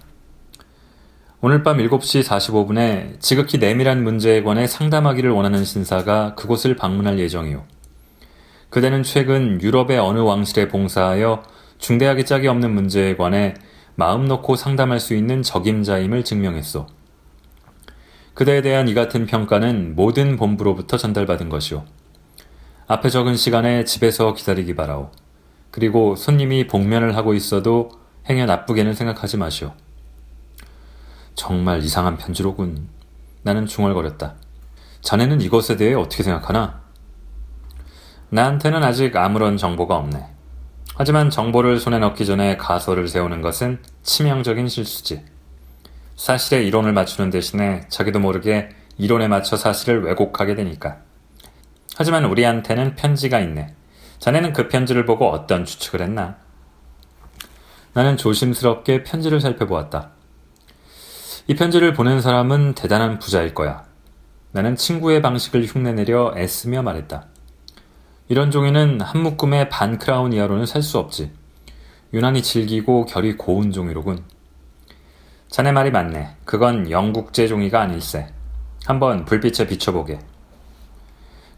오늘 1.41 1.62
밤 1.62 1.77
7시 1.77 2.23
45분에 2.23 3.19
지극히 3.19 3.59
내밀한 3.59 4.03
문제에 4.03 4.41
관해 4.41 4.65
상담하기를 4.65 5.29
원하는 5.29 5.63
신사가 5.63 6.33
그곳을 6.33 6.75
방문할 6.75 7.19
예정이오. 7.19 7.63
그대는 8.73 9.03
최근 9.03 9.61
유럽의 9.61 9.99
어느 9.99 10.17
왕실에 10.17 10.67
봉사하여 10.67 11.43
중대하게 11.77 12.25
짝이 12.25 12.47
없는 12.47 12.73
문제에 12.73 13.15
관해 13.15 13.53
마음 13.93 14.25
놓고 14.25 14.55
상담할 14.55 14.99
수 14.99 15.13
있는 15.13 15.43
적임자임을 15.43 16.23
증명했소. 16.23 16.87
그대에 18.33 18.63
대한 18.63 18.87
이 18.87 18.95
같은 18.95 19.27
평가는 19.27 19.95
모든 19.95 20.37
본부로부터 20.37 20.97
전달받은 20.97 21.49
것이오. 21.49 21.83
앞에 22.87 23.11
적은 23.11 23.35
시간에 23.35 23.83
집에서 23.83 24.33
기다리기 24.33 24.73
바라오. 24.73 25.11
그리고 25.69 26.15
손님이 26.15 26.65
복면을 26.65 27.15
하고 27.15 27.35
있어도 27.35 27.91
행여 28.27 28.47
나쁘게는 28.47 28.95
생각하지 28.95 29.37
마시오. 29.37 29.73
정말 31.35 31.83
이상한 31.83 32.17
편지로군. 32.17 32.87
나는 33.43 33.67
중얼거렸다. 33.67 34.33
자네는 35.01 35.41
이것에 35.41 35.77
대해 35.77 35.93
어떻게 35.93 36.23
생각하나? 36.23 36.82
나한테는 38.33 38.83
아직 38.83 39.15
아무런 39.15 39.57
정보가 39.57 39.95
없네. 39.95 40.25
하지만 40.95 41.29
정보를 41.29 41.79
손에 41.79 41.99
넣기 41.99 42.25
전에 42.25 42.57
가설을 42.57 43.07
세우는 43.07 43.43
것은 43.43 43.77
치명적인 44.01 44.69
실수지. 44.69 45.23
사실의 46.15 46.65
이론을 46.65 46.93
맞추는 46.93 47.29
대신에 47.29 47.85
자기도 47.89 48.19
모르게 48.19 48.69
이론에 48.97 49.27
맞춰 49.27 49.55
사실을 49.55 50.03
왜곡하게 50.03 50.55
되니까. 50.55 50.97
하지만 51.95 52.25
우리한테는 52.25 52.95
편지가 52.95 53.39
있네. 53.39 53.75
자네는 54.17 54.53
그 54.53 54.67
편지를 54.67 55.05
보고 55.05 55.29
어떤 55.29 55.63
추측을 55.63 56.01
했나? 56.01 56.37
나는 57.93 58.17
조심스럽게 58.17 59.03
편지를 59.03 59.41
살펴보았다. 59.41 60.09
이 61.45 61.53
편지를 61.53 61.93
보낸 61.93 62.19
사람은 62.19 62.73
대단한 62.73 63.19
부자일 63.19 63.53
거야. 63.53 63.83
나는 64.53 64.75
친구의 64.75 65.21
방식을 65.21 65.65
흉내내려 65.65 66.33
애쓰며 66.35 66.81
말했다. 66.81 67.27
이런 68.29 68.51
종이는 68.51 69.01
한 69.01 69.21
묶음의 69.21 69.69
반 69.69 69.97
크라운 69.97 70.33
이하로는 70.33 70.65
살 70.65 70.81
수 70.81 70.97
없지. 70.97 71.31
유난히 72.13 72.41
질기고 72.41 73.05
결이 73.05 73.37
고운 73.37 73.71
종이로군. 73.71 74.23
자네 75.49 75.71
말이 75.71 75.91
맞네. 75.91 76.37
그건 76.45 76.89
영국제 76.89 77.47
종이가 77.47 77.81
아닐세. 77.81 78.27
한번 78.85 79.25
불빛에 79.25 79.67
비춰보게. 79.67 80.19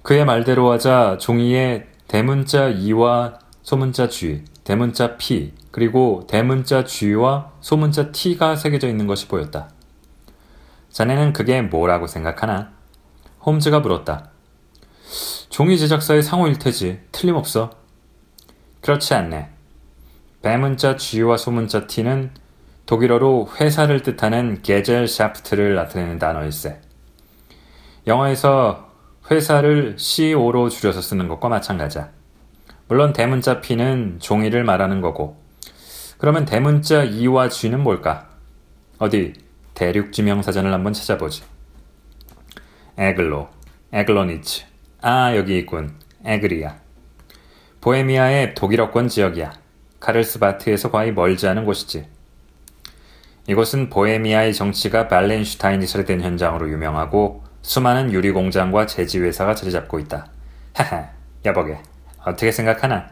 그의 0.01 0.25
말대로 0.25 0.71
하자 0.71 1.17
종이에 1.19 1.87
대문자 2.07 2.69
E와 2.69 3.39
소문자 3.63 4.07
G, 4.09 4.43
대문자 4.63 5.17
P, 5.17 5.53
그리고 5.71 6.25
대문자 6.27 6.83
G와 6.83 7.51
소문자 7.61 8.11
T가 8.11 8.55
새겨져 8.55 8.87
있는 8.87 9.07
것이 9.07 9.27
보였다. 9.27 9.69
자네는 10.91 11.33
그게 11.33 11.61
뭐라고 11.61 12.07
생각하나? 12.07 12.71
홈즈가 13.45 13.79
물었다. 13.79 14.29
종이 15.55 15.77
제작사의 15.77 16.21
상호일 16.21 16.59
테지. 16.59 16.99
틀림없어. 17.13 17.71
그렇지 18.81 19.13
않네. 19.13 19.47
배문자 20.41 20.97
G와 20.97 21.37
소문자 21.37 21.87
T는 21.87 22.31
독일어로 22.85 23.47
회사를 23.57 24.03
뜻하는 24.03 24.61
게젤샤프트를 24.61 25.75
나타내는 25.75 26.19
단어일세. 26.19 26.81
영어에서 28.05 28.91
회사를 29.31 29.95
CO로 29.97 30.67
줄여서 30.67 30.99
쓰는 30.99 31.29
것과 31.29 31.47
마찬가지야. 31.47 32.09
물론 32.89 33.13
대문자 33.13 33.61
P는 33.61 34.19
종이를 34.19 34.65
말하는 34.65 34.99
거고. 34.99 35.41
그러면 36.17 36.43
대문자 36.43 37.05
E와 37.05 37.47
G는 37.47 37.81
뭘까? 37.81 38.27
어디 38.99 39.31
대륙지명사전을 39.73 40.73
한번 40.73 40.91
찾아보지. 40.91 41.43
에글로, 42.97 43.47
에글로니츠. 43.93 44.74
아, 45.07 45.35
여기 45.35 45.59
있군. 45.59 45.93
에그리아. 46.25 46.77
보헤미아의 47.79 48.55
독일어권 48.55 49.07
지역이야. 49.07 49.53
카를스바트에서 49.99 50.89
거의 50.89 51.13
멀지 51.13 51.47
않은 51.47 51.63
곳이지. 51.63 52.07
이곳은 53.45 53.91
보헤미아의 53.91 54.55
정치가 54.55 55.07
발렌슈타인이 55.07 55.85
살해된 55.85 56.21
현장으로 56.21 56.71
유명하고 56.71 57.43
수많은 57.61 58.13
유리 58.13 58.31
공장과 58.31 58.87
제지 58.87 59.19
회사가 59.19 59.53
자리 59.53 59.71
잡고 59.71 59.99
있다. 59.99 60.25
하하, 60.73 61.09
여보게, 61.45 61.77
어떻게 62.25 62.51
생각하나? 62.51 63.11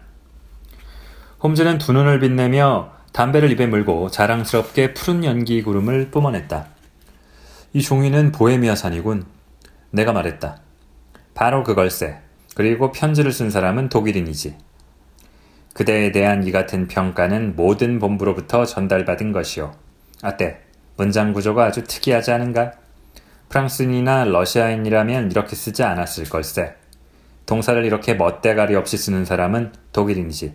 홈즈는 1.43 1.77
두 1.77 1.93
눈을 1.93 2.21
빛내며 2.21 2.91
담배를 3.11 3.51
입에 3.51 3.67
물고 3.67 4.09
자랑스럽게 4.09 4.95
푸른 4.95 5.23
연기 5.23 5.61
구름을 5.61 6.09
뿜어냈다. 6.09 6.65
이 7.73 7.83
종이는 7.83 8.31
보헤미아산이군. 8.31 9.27
내가 9.91 10.11
말했다. 10.11 10.62
바로 11.33 11.63
그걸세. 11.63 12.19
그리고 12.55 12.91
편지를 12.91 13.31
쓴 13.31 13.49
사람은 13.49 13.89
독일인이지. 13.89 14.55
그대에 15.73 16.11
대한 16.11 16.43
이 16.43 16.51
같은 16.51 16.87
평가는 16.87 17.55
모든 17.55 17.97
본부로부터 17.97 18.65
전달받은 18.65 19.31
것이오. 19.31 19.71
어때? 20.23 20.59
문장 20.95 21.33
구조가 21.33 21.65
아주 21.65 21.83
특이하지 21.83 22.31
않은가? 22.31 22.73
프랑스인이나 23.49 24.25
러시아인이라면 24.25 25.31
이렇게 25.31 25.55
쓰지 25.55 25.83
않았을 25.83 26.25
걸세. 26.25 26.75
동사를 27.45 27.83
이렇게 27.83 28.13
멋대가리 28.13 28.75
없이 28.75 28.97
쓰는 28.97 29.25
사람은 29.25 29.73
독일인이지. 29.91 30.53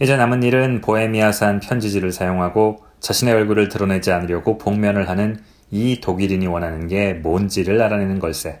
이제 0.00 0.16
남은 0.16 0.42
일은 0.42 0.80
보헤미아산 0.80 1.60
편지지를 1.60 2.12
사용하고 2.12 2.84
자신의 3.00 3.34
얼굴을 3.34 3.68
드러내지 3.68 4.12
않으려고 4.12 4.58
복면을 4.58 5.08
하는 5.08 5.42
이 5.70 6.00
독일인이 6.00 6.46
원하는 6.46 6.86
게 6.86 7.14
뭔지를 7.14 7.82
알아내는 7.82 8.20
걸세. 8.20 8.60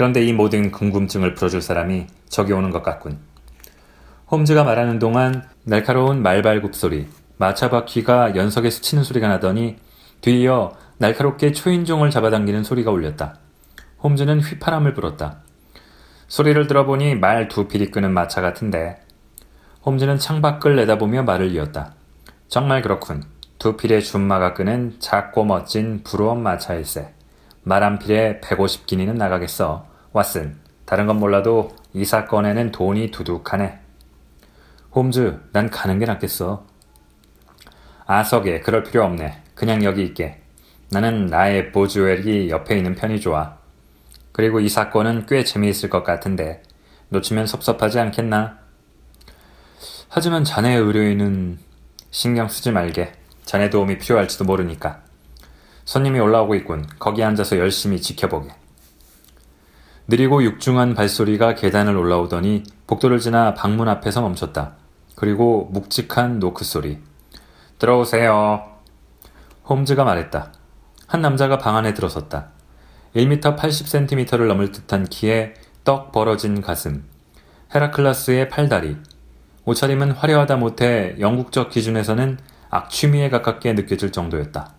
그런데 0.00 0.24
이 0.24 0.32
모든 0.32 0.70
궁금증을 0.70 1.34
풀어줄 1.34 1.60
사람이 1.60 2.06
저기 2.30 2.54
오는 2.54 2.70
것 2.70 2.82
같군. 2.82 3.18
홈즈가 4.30 4.64
말하는 4.64 4.98
동안 4.98 5.46
날카로운 5.64 6.22
말발굽 6.22 6.74
소리, 6.74 7.06
마차바퀴가 7.36 8.34
연석에 8.34 8.70
스치는 8.70 9.04
소리가 9.04 9.28
나더니 9.28 9.76
뒤이어 10.22 10.72
날카롭게 10.96 11.52
초인종을 11.52 12.08
잡아당기는 12.08 12.64
소리가 12.64 12.90
울렸다. 12.90 13.34
홈즈는 14.02 14.40
휘파람을 14.40 14.94
불었다. 14.94 15.40
소리를 16.28 16.66
들어보니 16.66 17.16
말 17.16 17.48
두 17.48 17.68
필이 17.68 17.90
끄는 17.90 18.14
마차 18.14 18.40
같은데 18.40 19.02
홈즈는 19.84 20.16
창밖을 20.16 20.76
내다보며 20.76 21.24
말을 21.24 21.50
이었다. 21.50 21.92
정말 22.48 22.80
그렇군. 22.80 23.22
두 23.58 23.76
필의 23.76 24.02
준마가 24.02 24.54
끄는 24.54 24.94
작고 24.98 25.44
멋진 25.44 26.02
부러운 26.04 26.42
마차일세. 26.42 27.12
말 27.64 27.82
한 27.82 27.98
필에 27.98 28.40
150기니는 28.40 29.18
나가겠어. 29.18 29.89
왓슨, 30.12 30.54
다른 30.84 31.06
건 31.06 31.18
몰라도 31.18 31.76
이 31.92 32.04
사건에는 32.04 32.72
돈이 32.72 33.10
두둑하네. 33.10 33.78
홈즈, 34.92 35.40
난 35.52 35.70
가는 35.70 35.98
게 35.98 36.06
낫겠어. 36.06 36.66
아석에 38.06 38.60
그럴 38.60 38.82
필요 38.82 39.04
없네. 39.04 39.42
그냥 39.54 39.84
여기 39.84 40.02
있게. 40.02 40.42
나는 40.90 41.26
나의 41.26 41.70
보주엘이 41.70 42.50
옆에 42.50 42.76
있는 42.76 42.96
편이 42.96 43.20
좋아. 43.20 43.56
그리고 44.32 44.58
이 44.58 44.68
사건은 44.68 45.26
꽤 45.26 45.44
재미있을 45.44 45.90
것 45.90 46.02
같은데 46.02 46.62
놓치면 47.10 47.46
섭섭하지 47.46 48.00
않겠나? 48.00 48.58
하지만 50.08 50.42
자네의 50.42 50.78
의뢰인은 50.78 51.58
신경 52.10 52.48
쓰지 52.48 52.72
말게. 52.72 53.12
자네 53.44 53.70
도움이 53.70 53.98
필요할지도 53.98 54.44
모르니까. 54.44 55.02
손님이 55.84 56.18
올라오고 56.18 56.56
있군. 56.56 56.88
거기 56.98 57.22
앉아서 57.22 57.58
열심히 57.58 58.00
지켜보게. 58.00 58.59
느리고 60.10 60.42
육중한 60.42 60.94
발소리가 60.94 61.54
계단을 61.54 61.96
올라오더니 61.96 62.64
복도를 62.88 63.20
지나 63.20 63.54
방문 63.54 63.86
앞에서 63.86 64.20
멈췄다. 64.20 64.72
그리고 65.14 65.68
묵직한 65.70 66.40
노크 66.40 66.64
소리. 66.64 66.98
들어오세요. 67.78 68.60
홈즈가 69.68 70.02
말했다. 70.02 70.52
한 71.06 71.20
남자가 71.20 71.58
방 71.58 71.76
안에 71.76 71.94
들어섰다. 71.94 72.48
1m 73.14 73.56
80cm를 73.56 74.48
넘을 74.48 74.72
듯한 74.72 75.04
키에 75.04 75.54
떡 75.84 76.10
벌어진 76.10 76.60
가슴, 76.60 77.04
헤라클라스의 77.72 78.48
팔다리, 78.48 78.96
옷차림은 79.64 80.10
화려하다 80.10 80.56
못해 80.56 81.14
영국적 81.20 81.70
기준에서는 81.70 82.36
악취미에 82.68 83.30
가깝게 83.30 83.74
느껴질 83.74 84.10
정도였다. 84.10 84.72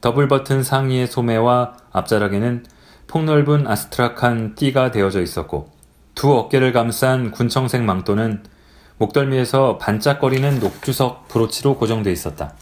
더블 0.00 0.26
버튼 0.26 0.62
상의의 0.62 1.06
소매와 1.06 1.76
앞자락에는 1.92 2.64
폭넓은 3.10 3.66
아스트라칸 3.66 4.54
띠가 4.54 4.92
되어져 4.92 5.20
있었고 5.20 5.68
두 6.14 6.32
어깨를 6.32 6.72
감싼 6.72 7.32
군청색 7.32 7.82
망토는 7.82 8.44
목덜미에서 8.98 9.78
반짝거리는 9.78 10.60
녹주석 10.60 11.26
브로치로 11.26 11.76
고정돼 11.76 12.12
있었다. 12.12 12.54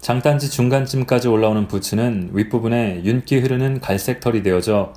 장단지 0.00 0.50
중간쯤까지 0.50 1.28
올라오는 1.28 1.66
부츠는 1.66 2.32
윗부분에 2.34 3.04
윤기 3.04 3.38
흐르는 3.38 3.80
갈색 3.80 4.20
털이 4.20 4.42
되어져 4.42 4.92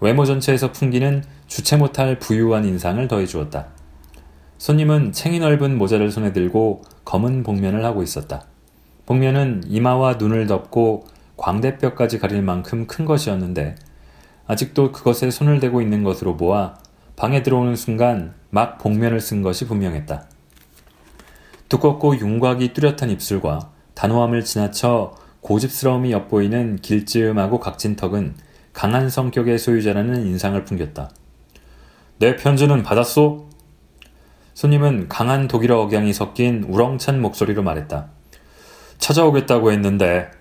외모 0.00 0.26
전체에서 0.26 0.70
풍기는 0.70 1.24
주체 1.46 1.78
못할 1.78 2.18
부유한 2.18 2.66
인상을 2.66 3.08
더해주었다. 3.08 3.68
손님은 4.58 5.12
챙이 5.12 5.38
넓은 5.38 5.78
모자를 5.78 6.10
손에 6.10 6.34
들고 6.34 6.82
검은 7.06 7.42
복면을 7.42 7.86
하고 7.86 8.02
있었다. 8.02 8.44
복면은 9.06 9.62
이마와 9.66 10.16
눈을 10.16 10.46
덮고 10.46 11.06
광대뼈까지 11.38 12.18
가릴 12.18 12.42
만큼 12.42 12.86
큰 12.86 13.06
것이었는데 13.06 13.76
아직도 14.50 14.90
그것에 14.90 15.30
손을 15.30 15.60
대고 15.60 15.80
있는 15.80 16.02
것으로 16.02 16.36
보아 16.36 16.74
방에 17.14 17.44
들어오는 17.44 17.76
순간 17.76 18.34
막 18.50 18.78
복면을 18.78 19.20
쓴 19.20 19.42
것이 19.42 19.64
분명했다. 19.64 20.24
두껍고 21.68 22.18
윤곽이 22.18 22.72
뚜렷한 22.72 23.10
입술과 23.10 23.70
단호함을 23.94 24.44
지나쳐 24.44 25.14
고집스러움이 25.42 26.10
엿보이는 26.10 26.80
길즈음하고 26.82 27.60
각진 27.60 27.94
턱은 27.94 28.34
강한 28.72 29.08
성격의 29.08 29.56
소유자라는 29.56 30.26
인상을 30.26 30.64
풍겼다. 30.64 31.10
내 32.18 32.34
편지는 32.34 32.82
받았소? 32.82 33.48
손님은 34.54 35.08
강한 35.08 35.46
독일어 35.46 35.80
억양이 35.80 36.12
섞인 36.12 36.64
우렁찬 36.64 37.20
목소리로 37.20 37.62
말했다. 37.62 38.08
찾아오겠다고 38.98 39.70
했는데 39.70 40.32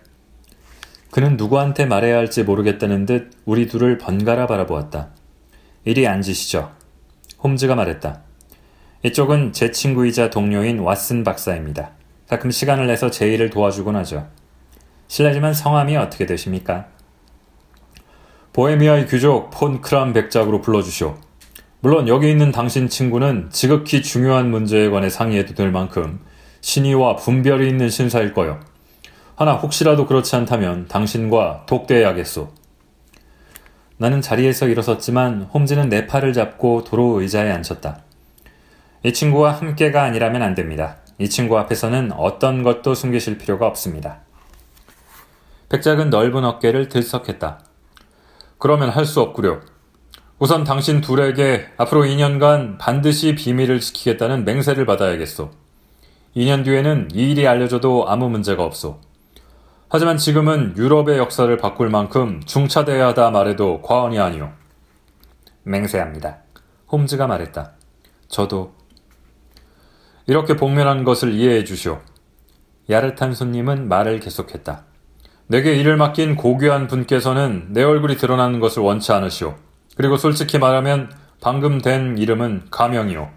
그는 1.12 1.38
누구한테 1.38 1.86
말해야 1.86 2.18
할지 2.18 2.44
모르겠다는 2.44 3.06
듯 3.06 3.32
우리 3.46 3.68
둘을 3.68 3.98
번갈아 3.98 4.48
바라보았다. 4.48 5.10
이리 5.86 6.08
앉으시죠. 6.08 6.72
홈즈가 7.44 7.76
말했다. 7.76 8.22
이쪽은 9.04 9.54
제 9.54 9.72
친구이자 9.72 10.30
동료인 10.30 10.84
왓슨 10.84 11.24
박사입니다. 11.24 11.92
가끔 12.28 12.52
시간을 12.52 12.88
내서 12.88 13.10
제 13.10 13.32
일을 13.34 13.50
도와주곤 13.50 13.96
하죠. 13.96 14.28
실례지만 15.08 15.54
성함이 15.54 15.98
어떻게 15.98 16.26
되십니까? 16.26 16.88
보헤미아의 18.54 19.08
귀족 19.08 19.50
폰 19.50 19.82
크람 19.82 20.14
백작으로 20.14 20.62
불러주시오. 20.62 21.18
물론 21.82 22.08
여기 22.08 22.30
있는 22.30 22.52
당신 22.52 22.90
친구는 22.90 23.50
지극히 23.52 24.04
중요한 24.04 24.52
문제에 24.52 24.90
관해 24.90 25.10
상의해도 25.10 25.56
될 25.56 25.72
만큼 25.72 26.20
신의와 26.62 27.16
분별이 27.16 27.68
있는 27.68 27.90
신사일 27.90 28.34
거요. 28.34 28.60
하나 29.40 29.54
혹시라도 29.54 30.06
그렇지 30.06 30.36
않다면 30.36 30.90
당신과 30.90 31.64
독대해야겠소. 31.66 32.50
나는 33.96 34.20
자리에서 34.20 34.68
일어섰지만 34.68 35.44
홈즈는 35.54 35.88
내 35.88 36.08
팔을 36.08 36.34
잡고 36.34 36.84
도로 36.84 37.22
의자에 37.22 37.50
앉혔다. 37.50 38.00
이 39.04 39.14
친구와 39.14 39.54
함께가 39.54 40.04
아니라면 40.04 40.42
안 40.42 40.56
됩니다. 40.56 40.98
이 41.20 41.30
친구 41.30 41.58
앞에서는 41.58 42.12
어떤 42.18 42.64
것도 42.64 42.94
숨기실 42.94 43.38
필요가 43.38 43.66
없습니다. 43.66 44.20
백작은 45.70 46.10
넓은 46.10 46.44
어깨를 46.44 46.90
들썩했다. 46.90 47.62
그러면 48.58 48.90
할 48.90 49.06
수 49.06 49.22
없구려. 49.22 49.62
우선 50.38 50.66
당신 50.66 51.00
둘에게 51.00 51.68
앞으로 51.78 52.04
2년간 52.04 52.78
반드시 52.78 53.36
비밀을 53.36 53.80
지키겠다는 53.80 54.44
맹세를 54.44 54.86
받아야겠소. 54.86 55.50
2년 56.36 56.66
뒤에는 56.66 57.12
이 57.14 57.32
일이 57.32 57.48
알려져도 57.48 58.10
아무 58.10 58.28
문제가 58.28 58.66
없소. 58.66 59.08
하지만 59.92 60.18
지금은 60.18 60.76
유럽의 60.78 61.18
역사를 61.18 61.58
바꿀 61.58 61.90
만큼 61.90 62.42
중차대해야 62.46 63.08
하다 63.08 63.32
말해도 63.32 63.82
과언이 63.82 64.20
아니오. 64.20 64.52
맹세합니다. 65.64 66.38
홈즈가 66.92 67.26
말했다. 67.26 67.72
저도 68.28 68.76
이렇게 70.28 70.56
복면한 70.56 71.04
것을 71.04 71.34
이해해 71.34 71.64
주시오. 71.64 72.02
야릇한 72.88 73.34
손님은 73.34 73.88
말을 73.88 74.20
계속했다. 74.20 74.84
내게 75.48 75.76
일을 75.76 75.98
맡긴 75.98 76.36
고귀한 76.36 76.86
분께서는 76.86 77.70
내 77.74 77.82
얼굴이 77.82 78.16
드러나는 78.18 78.60
것을 78.60 78.84
원치 78.84 79.12
않으시오. 79.12 79.56
그리고 79.96 80.18
솔직히 80.18 80.60
말하면 80.60 81.12
방금 81.42 81.82
된 81.82 82.16
이름은 82.16 82.68
가명이오. 82.70 83.28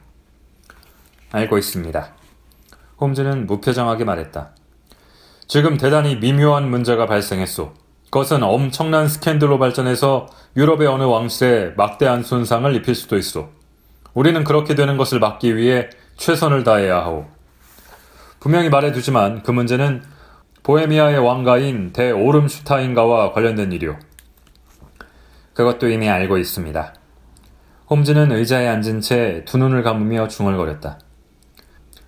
알고 1.32 1.56
있습니다. 1.56 2.12
홈즈는 3.00 3.46
무표정하게 3.46 4.04
말했다. 4.04 4.54
지금 5.46 5.76
대단히 5.76 6.16
미묘한 6.16 6.70
문제가 6.70 7.06
발생했소. 7.06 7.72
그것은 8.04 8.42
엄청난 8.42 9.08
스캔들로 9.08 9.58
발전해서 9.58 10.28
유럽의 10.56 10.86
어느 10.86 11.02
왕실에 11.02 11.72
막대한 11.76 12.22
손상을 12.22 12.74
입힐 12.76 12.94
수도 12.94 13.16
있소. 13.16 13.48
우리는 14.14 14.44
그렇게 14.44 14.74
되는 14.74 14.96
것을 14.96 15.18
막기 15.18 15.56
위해 15.56 15.88
최선을 16.16 16.64
다해야 16.64 17.02
하오. 17.04 17.26
분명히 18.40 18.68
말해두지만 18.68 19.42
그 19.42 19.50
문제는 19.50 20.02
보헤미아의 20.62 21.18
왕가인 21.18 21.92
대오름슈타인가와 21.92 23.32
관련된 23.32 23.72
일이오. 23.72 23.96
그것도 25.54 25.88
이미 25.88 26.08
알고 26.08 26.38
있습니다. 26.38 26.94
홈즈는 27.90 28.32
의자에 28.32 28.68
앉은 28.68 29.00
채 29.00 29.44
두 29.46 29.58
눈을 29.58 29.82
감으며 29.82 30.28
중얼거렸다. 30.28 30.98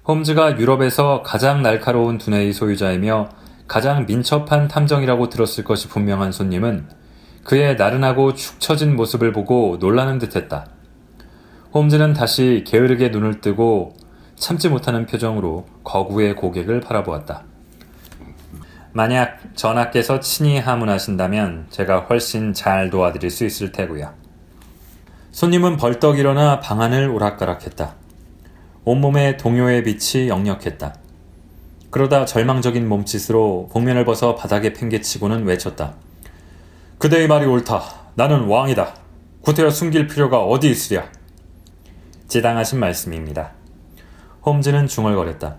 홈즈가 0.06 0.58
유럽에서 0.58 1.22
가장 1.22 1.62
날카로운 1.62 2.18
두뇌의 2.18 2.52
소유자이며 2.52 3.30
가장 3.66 4.04
민첩한 4.04 4.68
탐정이라고 4.68 5.30
들었을 5.30 5.64
것이 5.64 5.88
분명한 5.88 6.30
손님은 6.30 6.88
그의 7.42 7.76
나른하고 7.76 8.34
축 8.34 8.60
처진 8.60 8.96
모습을 8.96 9.32
보고 9.32 9.78
놀라는 9.80 10.18
듯 10.18 10.36
했다. 10.36 10.66
홈즈는 11.72 12.12
다시 12.12 12.64
게으르게 12.66 13.08
눈을 13.08 13.40
뜨고 13.40 13.94
참지 14.36 14.68
못하는 14.68 15.06
표정으로 15.06 15.64
거구의 15.84 16.36
고객을 16.36 16.82
바라보았다. 16.82 17.44
만약 18.92 19.38
전하께서 19.54 20.20
친히 20.20 20.58
하문하신다면 20.58 21.68
제가 21.70 22.00
훨씬 22.00 22.52
잘 22.52 22.90
도와드릴 22.90 23.30
수 23.30 23.46
있을 23.46 23.72
테고요. 23.72 24.12
손님은 25.32 25.78
벌떡 25.78 26.18
일어나 26.18 26.60
방 26.60 26.82
안을 26.82 27.08
오락가락했다. 27.08 28.03
온몸에 28.84 29.36
동요의 29.36 29.82
빛이 29.82 30.28
역력했다. 30.28 30.94
그러다 31.90 32.26
절망적인 32.26 32.88
몸짓으로 32.88 33.68
복면을 33.72 34.04
벗어 34.04 34.34
바닥에 34.34 34.72
팽개치고는 34.72 35.44
외쳤다. 35.44 35.94
그대의 36.98 37.28
말이 37.28 37.46
옳다. 37.46 37.82
나는 38.14 38.44
왕이다. 38.44 38.94
구태여 39.40 39.70
숨길 39.70 40.06
필요가 40.06 40.42
어디 40.42 40.70
있으랴. 40.70 41.04
지당하신 42.28 42.78
말씀입니다. 42.80 43.52
홈즈는 44.44 44.86
중얼거렸다. 44.86 45.56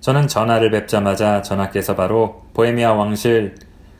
저는 0.00 0.28
전하를 0.28 0.70
뵙자마자 0.70 1.42
전하께서 1.42 1.96
바로 1.96 2.44
보헤미아 2.54 2.94
왕실 2.94 3.56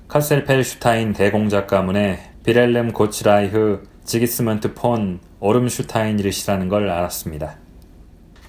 카셀펠슈타인 0.09 1.13
대공작 1.13 1.67
가문의 1.67 2.21
비렐름 2.45 2.93
고츠라이흐 2.93 3.83
지기스먼트 4.05 4.75
폰 4.75 5.21
오름슈타인이르시라는 5.41 6.69
걸 6.69 6.89
알았습니다. 6.89 7.66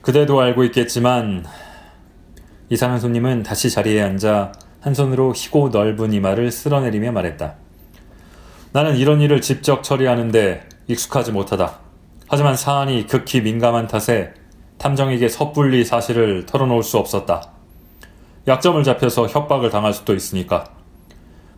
그대도 0.08 0.39
알고 0.39 0.63
있겠지만 0.63 1.43
이상한 2.70 2.98
손님은 2.98 3.43
다시 3.43 3.70
자리에 3.70 4.02
앉아 4.02 4.54
한 4.80 4.93
손으로 4.93 5.34
희고 5.36 5.67
넓은 5.67 6.13
이마를 6.13 6.50
쓸어내리며 6.50 7.12
말했다. 7.12 7.56
나는 8.72 8.96
이런 8.96 9.20
일을 9.20 9.41
직접 9.41 9.84
처리하는데 9.84 10.63
익숙하지 10.88 11.34
못하다. 11.34 11.80
하지만 12.30 12.56
사안이 12.56 13.08
극히 13.08 13.41
민감한 13.41 13.88
탓에 13.88 14.34
탐정에게 14.78 15.28
섣불리 15.28 15.84
사실을 15.84 16.46
털어놓을 16.46 16.84
수 16.84 16.98
없었다. 16.98 17.52
약점을 18.48 18.82
잡혀서 18.86 19.28
협박을 19.28 19.72
당할 19.72 19.91
수도 19.91 20.15
있으니까. 20.15 20.63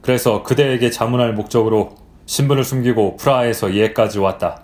그래서 0.01 0.41
그대에게 0.41 0.89
자문할 0.89 1.33
목적으로 1.33 1.97
신분을 2.25 2.63
숨기고 2.63 3.17
프라하에서 3.17 3.75
예까지 3.75 4.17
왔다. 4.17 4.63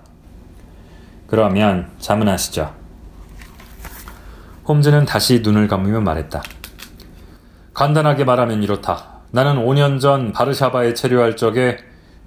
그러면 1.28 1.92
자문하시죠. 2.00 2.85
홈즈는 4.68 5.04
다시 5.04 5.40
눈을 5.44 5.68
감으며 5.68 6.00
말했다. 6.00 6.42
간단하게 7.72 8.24
말하면 8.24 8.64
이렇다. 8.64 9.20
나는 9.30 9.64
5년 9.64 10.00
전 10.00 10.32
바르샤바에 10.32 10.94
체류할 10.94 11.36
적에 11.36 11.78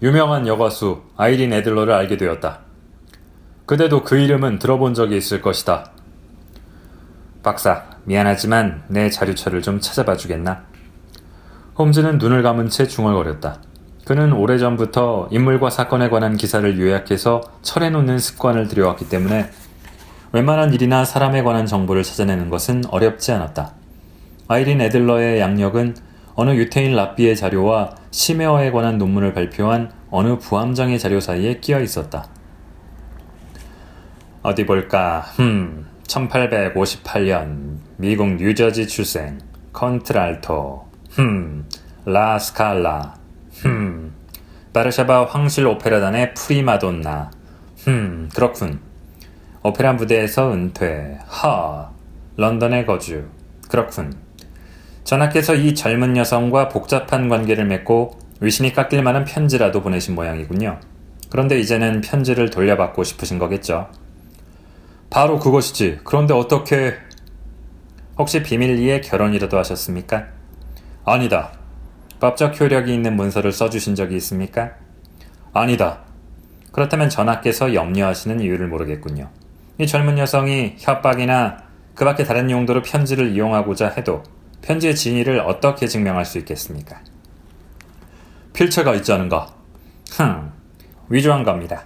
유명한 0.02 0.48
여가수 0.48 1.02
아이린 1.18 1.52
애들러를 1.52 1.94
알게 1.94 2.16
되었다. 2.16 2.60
그대도 3.66 4.04
그 4.04 4.18
이름은 4.18 4.60
들어본 4.60 4.94
적이 4.94 5.18
있을 5.18 5.42
것이다. 5.42 5.92
박사, 7.44 7.84
미안하지만 8.06 8.84
내 8.88 9.10
자료처를 9.10 9.62
좀 9.62 9.82
찾아봐 9.82 10.16
주겠나? 10.16 10.64
홈즈는 11.78 12.20
눈을 12.20 12.42
감은 12.42 12.70
채 12.70 12.88
중얼거렸다. 12.88 13.58
그는 14.06 14.32
오래전부터 14.32 15.28
인물과 15.32 15.70
사건에 15.70 16.10
관한 16.10 16.38
기사를 16.38 16.80
요약해서 16.80 17.42
철해놓는 17.62 18.18
습관을 18.18 18.68
들여왔기 18.68 19.10
때문에 19.10 19.52
웬만한 20.32 20.74
일이나 20.74 21.06
사람에 21.06 21.42
관한 21.42 21.66
정보를 21.66 22.04
찾아내는 22.04 22.50
것은 22.50 22.84
어렵지 22.90 23.32
않았다. 23.32 23.74
아이린 24.48 24.80
애들러의 24.82 25.40
양력은 25.40 25.96
어느 26.36 26.52
유태인 26.52 26.96
랍비의 26.96 27.36
자료와 27.36 27.96
심해어에 28.12 28.72
관한 28.72 28.98
논문을 28.98 29.34
발표한 29.34 29.92
어느 30.12 30.38
부함장의 30.38 31.00
자료 31.00 31.20
사이에 31.20 31.60
끼어 31.60 31.82
있었다. 31.82 32.28
어디 34.42 34.66
볼까? 34.66 35.22
흠, 35.36 35.86
1858년 36.10 37.78
미국 37.98 38.36
뉴저지 38.36 38.88
출생 38.88 39.40
콘트랄토 39.74 40.88
흠 41.12 41.66
라스칼라 42.06 43.16
흠 43.54 44.14
바르샤바 44.74 45.26
황실 45.26 45.68
오페라단의 45.68 46.34
프리마돈나 46.34 47.32
흠 47.84 48.30
그렇군 48.34 48.80
오페라 49.62 49.94
무대에서 49.94 50.54
은퇴 50.54 51.18
하 51.28 51.92
런던에 52.38 52.86
거주 52.86 53.28
그렇군 53.68 54.14
전하께서 55.04 55.56
이 55.56 55.76
젊은 55.76 56.16
여성과 56.16 56.70
복잡한 56.70 57.28
관계를 57.28 57.66
맺고 57.66 58.20
위신이 58.42 58.74
깎일 58.74 59.04
만한 59.04 59.26
편지라도 59.26 59.82
보내신 59.82 60.16
모양이군요. 60.16 60.80
그런데 61.30 61.60
이제는 61.60 62.02
편지를 62.02 62.50
돌려받고 62.50 63.04
싶으신 63.04 63.38
거겠죠. 63.38 63.90
바로 65.10 65.40
그것이지. 65.40 66.02
그런데 66.04 66.34
어떻게... 66.34 66.94
혹시 68.18 68.44
비밀리에 68.44 69.02
결혼이라도 69.02 69.58
하셨습니까? 69.58 70.28
아니다. 71.06 71.52
법적 72.20 72.60
효력이 72.60 72.94
있는 72.94 73.16
문서를 73.16 73.52
써주신 73.52 73.96
적이 73.96 74.18
있습니까? 74.18 74.72
아니다. 75.54 76.02
그렇다면 76.72 77.10
전하께서 77.10 77.74
염려하시는 77.74 78.40
이유를 78.42 78.68
모르겠군요. 78.68 79.30
이 79.80 79.88
젊은 79.88 80.18
여성이 80.18 80.76
협박이나 80.78 81.64
그 81.96 82.04
밖에 82.04 82.26
다른 82.26 82.52
용도로 82.52 82.82
편지를 82.82 83.32
이용하고자 83.32 83.88
해도 83.88 84.24
편지의 84.62 84.94
진위를 84.94 85.40
어떻게 85.40 85.88
증명할 85.88 86.26
수 86.26 86.38
있겠습니까? 86.40 87.00
필체가 88.52 88.94
있지 88.96 89.14
않은가? 89.14 89.48
흥, 90.12 90.52
위조한 91.08 91.46
겁니다. 91.46 91.84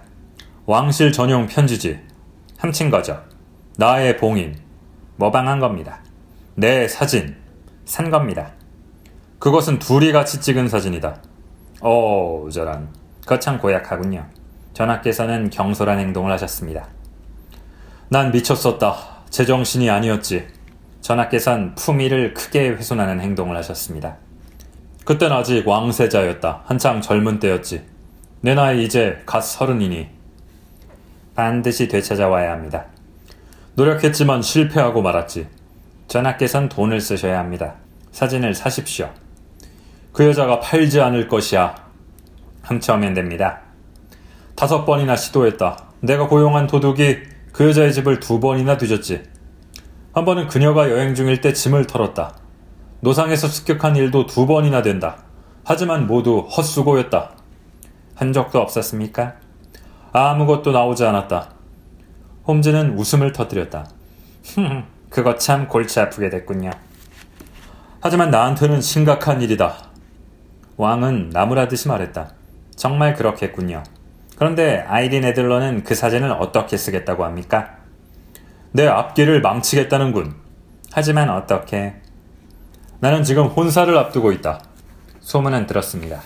왕실 0.66 1.12
전용 1.12 1.46
편지지. 1.46 2.00
훔친 2.58 2.90
거죠. 2.90 3.22
나의 3.76 4.16
봉인. 4.16 4.56
모방한 5.14 5.60
겁니다. 5.60 6.00
내 6.56 6.88
사진. 6.88 7.36
산 7.84 8.10
겁니다. 8.10 8.54
그것은 9.38 9.78
둘이 9.78 10.10
같이 10.10 10.40
찍은 10.40 10.66
사진이다. 10.66 11.22
오, 11.82 12.48
저런. 12.50 12.88
거참 13.24 13.60
고약하군요. 13.60 14.26
전하께서는 14.72 15.50
경솔한 15.50 16.00
행동을 16.00 16.32
하셨습니다. 16.32 16.88
난 18.14 18.30
미쳤었다. 18.30 18.94
제정신이 19.30 19.90
아니었지. 19.90 20.46
전하께선 21.00 21.74
품위를 21.74 22.32
크게 22.32 22.68
훼손하는 22.68 23.20
행동을 23.20 23.56
하셨습니다. 23.56 24.18
그땐 25.04 25.32
아직 25.32 25.66
왕세자였다. 25.66 26.62
한창 26.64 27.00
젊은 27.00 27.40
때였지. 27.40 27.84
내 28.40 28.54
나이 28.54 28.84
이제 28.84 29.20
갓 29.26 29.40
서른이니 29.40 30.06
반드시 31.34 31.88
되찾아와야 31.88 32.52
합니다. 32.52 32.84
노력했지만 33.74 34.42
실패하고 34.42 35.02
말았지. 35.02 35.48
전하께선 36.06 36.68
돈을 36.68 37.00
쓰셔야 37.00 37.40
합니다. 37.40 37.74
사진을 38.12 38.54
사십시오. 38.54 39.10
그 40.12 40.24
여자가 40.24 40.60
팔지 40.60 41.00
않을 41.00 41.26
것이야. 41.26 41.74
훔쳐오면 42.62 43.14
됩니다. 43.14 43.62
다섯 44.54 44.84
번이나 44.84 45.16
시도했다. 45.16 45.78
내가 45.98 46.28
고용한 46.28 46.68
도둑이 46.68 47.33
그 47.54 47.68
여자의 47.68 47.92
집을 47.92 48.18
두 48.18 48.40
번이나 48.40 48.76
뒤졌지. 48.76 49.22
한 50.12 50.24
번은 50.24 50.48
그녀가 50.48 50.90
여행 50.90 51.14
중일 51.14 51.40
때 51.40 51.52
짐을 51.52 51.86
털었다. 51.86 52.34
노상에서 52.98 53.46
습격한 53.46 53.94
일도 53.94 54.26
두 54.26 54.44
번이나 54.44 54.82
된다. 54.82 55.18
하지만 55.62 56.08
모두 56.08 56.40
헛수고였다. 56.40 57.30
한 58.16 58.32
적도 58.32 58.58
없었습니까? 58.60 59.34
아무것도 60.10 60.72
나오지 60.72 61.04
않았다. 61.04 61.50
홈즈는 62.48 62.98
웃음을 62.98 63.30
터뜨렸다. 63.30 63.86
그거 65.08 65.36
참 65.36 65.68
골치 65.68 66.00
아프게 66.00 66.30
됐군요. 66.30 66.70
하지만 68.00 68.32
나한테는 68.32 68.80
심각한 68.80 69.40
일이다. 69.40 69.76
왕은 70.76 71.30
나무라듯이 71.30 71.86
말했다. 71.86 72.32
정말 72.74 73.14
그렇겠군요. 73.14 73.84
그런데 74.44 74.84
아이린 74.86 75.24
애들러는 75.24 75.84
그 75.84 75.94
사진을 75.94 76.30
어떻게 76.32 76.76
쓰겠다고 76.76 77.24
합니까? 77.24 77.76
내 78.72 78.86
앞길을 78.86 79.40
망치겠다는군. 79.40 80.34
하지만 80.92 81.30
어떻게? 81.30 81.94
나는 83.00 83.22
지금 83.22 83.46
혼사를 83.46 83.96
앞두고 83.96 84.32
있다. 84.32 84.60
소문은 85.20 85.66
들었습니다. 85.66 86.20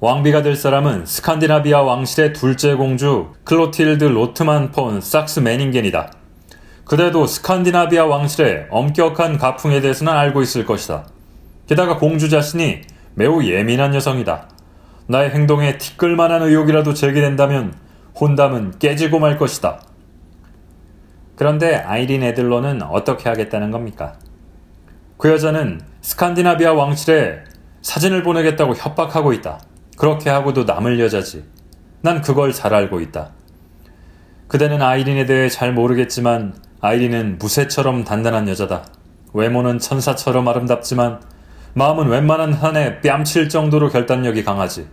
왕비가 0.00 0.42
될 0.42 0.54
사람은 0.54 1.06
스칸디나비아 1.06 1.80
왕실의 1.80 2.34
둘째 2.34 2.74
공주 2.74 3.32
클로틸드 3.44 4.04
로트만 4.04 4.70
폰 4.72 4.98
작스 4.98 5.40
매닝겐이다. 5.40 6.12
그대도 6.84 7.26
스칸디나비아 7.26 8.04
왕실의 8.04 8.66
엄격한 8.68 9.38
가풍에 9.38 9.80
대해서는 9.80 10.12
알고 10.12 10.42
있을 10.42 10.66
것이다. 10.66 11.06
게다가 11.66 11.96
공주 11.96 12.28
자신이 12.28 12.82
매우 13.14 13.42
예민한 13.42 13.94
여성이다. 13.94 14.50
나의 15.06 15.30
행동에 15.30 15.78
티끌만한 15.78 16.42
의혹이라도 16.42 16.94
제기된다면 16.94 17.74
혼담은 18.18 18.78
깨지고 18.78 19.18
말 19.18 19.36
것이다. 19.36 19.82
그런데 21.36 21.76
아이린 21.76 22.22
애들로는 22.22 22.82
어떻게 22.82 23.28
하겠다는 23.28 23.70
겁니까? 23.70 24.14
그 25.18 25.30
여자는 25.30 25.80
스칸디나비아 26.00 26.72
왕실에 26.72 27.44
사진을 27.82 28.22
보내겠다고 28.22 28.74
협박하고 28.74 29.32
있다. 29.32 29.60
그렇게 29.96 30.30
하고도 30.30 30.64
남을 30.64 31.00
여자지. 31.00 31.44
난 32.00 32.20
그걸 32.20 32.52
잘 32.52 32.72
알고 32.72 33.00
있다. 33.00 33.32
그대는 34.48 34.82
아이린에 34.82 35.26
대해 35.26 35.48
잘 35.48 35.72
모르겠지만 35.72 36.54
아이린은 36.80 37.38
무쇠처럼 37.38 38.04
단단한 38.04 38.48
여자다. 38.48 38.84
외모는 39.32 39.78
천사처럼 39.78 40.46
아름답지만 40.46 41.20
마음은 41.76 42.08
웬만한 42.08 42.52
한에 42.52 43.00
뺨칠 43.00 43.48
정도로 43.48 43.88
결단력이 43.88 44.44
강하지. 44.44 44.88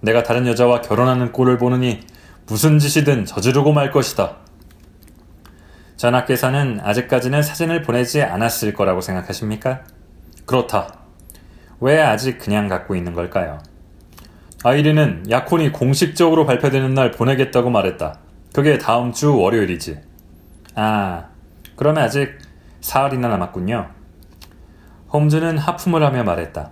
내가 0.00 0.22
다른 0.22 0.46
여자와 0.46 0.82
결혼하는 0.82 1.32
꼴을 1.32 1.56
보느니 1.56 2.00
무슨 2.46 2.78
짓이든 2.78 3.24
저지르고 3.24 3.72
말 3.72 3.90
것이다. 3.90 4.36
전하께서는 5.96 6.80
아직까지는 6.82 7.42
사진을 7.42 7.82
보내지 7.82 8.22
않았을 8.22 8.74
거라고 8.74 9.00
생각하십니까? 9.00 9.80
그렇다. 10.44 10.98
왜 11.80 11.98
아직 11.98 12.38
그냥 12.38 12.68
갖고 12.68 12.94
있는 12.94 13.14
걸까요? 13.14 13.58
아이린은 14.64 15.30
약혼이 15.30 15.72
공식적으로 15.72 16.44
발표되는 16.44 16.92
날 16.92 17.10
보내겠다고 17.10 17.70
말했다. 17.70 18.18
그게 18.52 18.76
다음 18.76 19.12
주 19.12 19.34
월요일이지. 19.34 19.98
아, 20.74 21.24
그러면 21.74 22.04
아직 22.04 22.38
사흘이나 22.82 23.28
남았군요. 23.28 23.95
홈즈는 25.16 25.56
하품을 25.56 26.02
하며 26.04 26.24
말했다. 26.24 26.70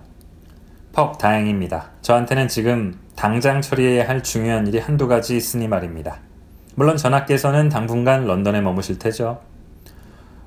퍽 0.93 1.17
다행입니다. 1.17 1.89
저한테는 2.03 2.47
지금 2.47 2.99
당장 3.15 3.59
처리해야 3.59 4.07
할 4.07 4.21
중요한 4.21 4.67
일이 4.67 4.77
한두 4.77 5.07
가지 5.07 5.35
있으니 5.35 5.67
말입니다. 5.67 6.19
물론 6.75 6.95
전하께서는 6.95 7.69
당분간 7.69 8.27
런던에 8.27 8.61
머무실 8.61 8.99
테죠. 8.99 9.41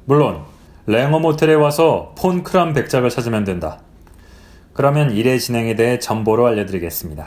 물론 0.04 0.44
랭어 0.86 1.18
모텔에 1.18 1.54
와서 1.54 2.14
폰 2.16 2.44
크람 2.44 2.72
백작을 2.72 3.10
찾으면 3.10 3.42
된다. 3.42 3.80
그러면 4.74 5.10
일의 5.10 5.40
진행에 5.40 5.74
대해 5.74 5.98
전보로 5.98 6.46
알려드리겠습니다. 6.46 7.26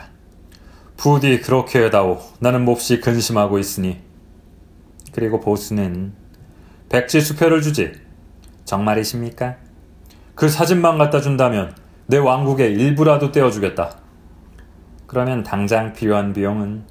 부디 0.96 1.40
그렇게 1.40 1.84
해다오. 1.84 2.18
나는 2.38 2.64
몹시 2.64 2.98
근심하고 3.00 3.58
있으니. 3.58 4.00
그리고 5.12 5.38
보스는 5.38 6.14
백지 6.88 7.20
수표를 7.20 7.60
주지. 7.60 7.92
정말이십니까? 8.64 9.56
그 10.42 10.48
사진만 10.48 10.98
갖다 10.98 11.20
준다면 11.20 11.72
내 12.06 12.18
왕국의 12.18 12.72
일부라도 12.72 13.30
떼어주겠다. 13.30 13.94
그러면 15.06 15.44
당장 15.44 15.92
필요한 15.92 16.32
비용은 16.32 16.82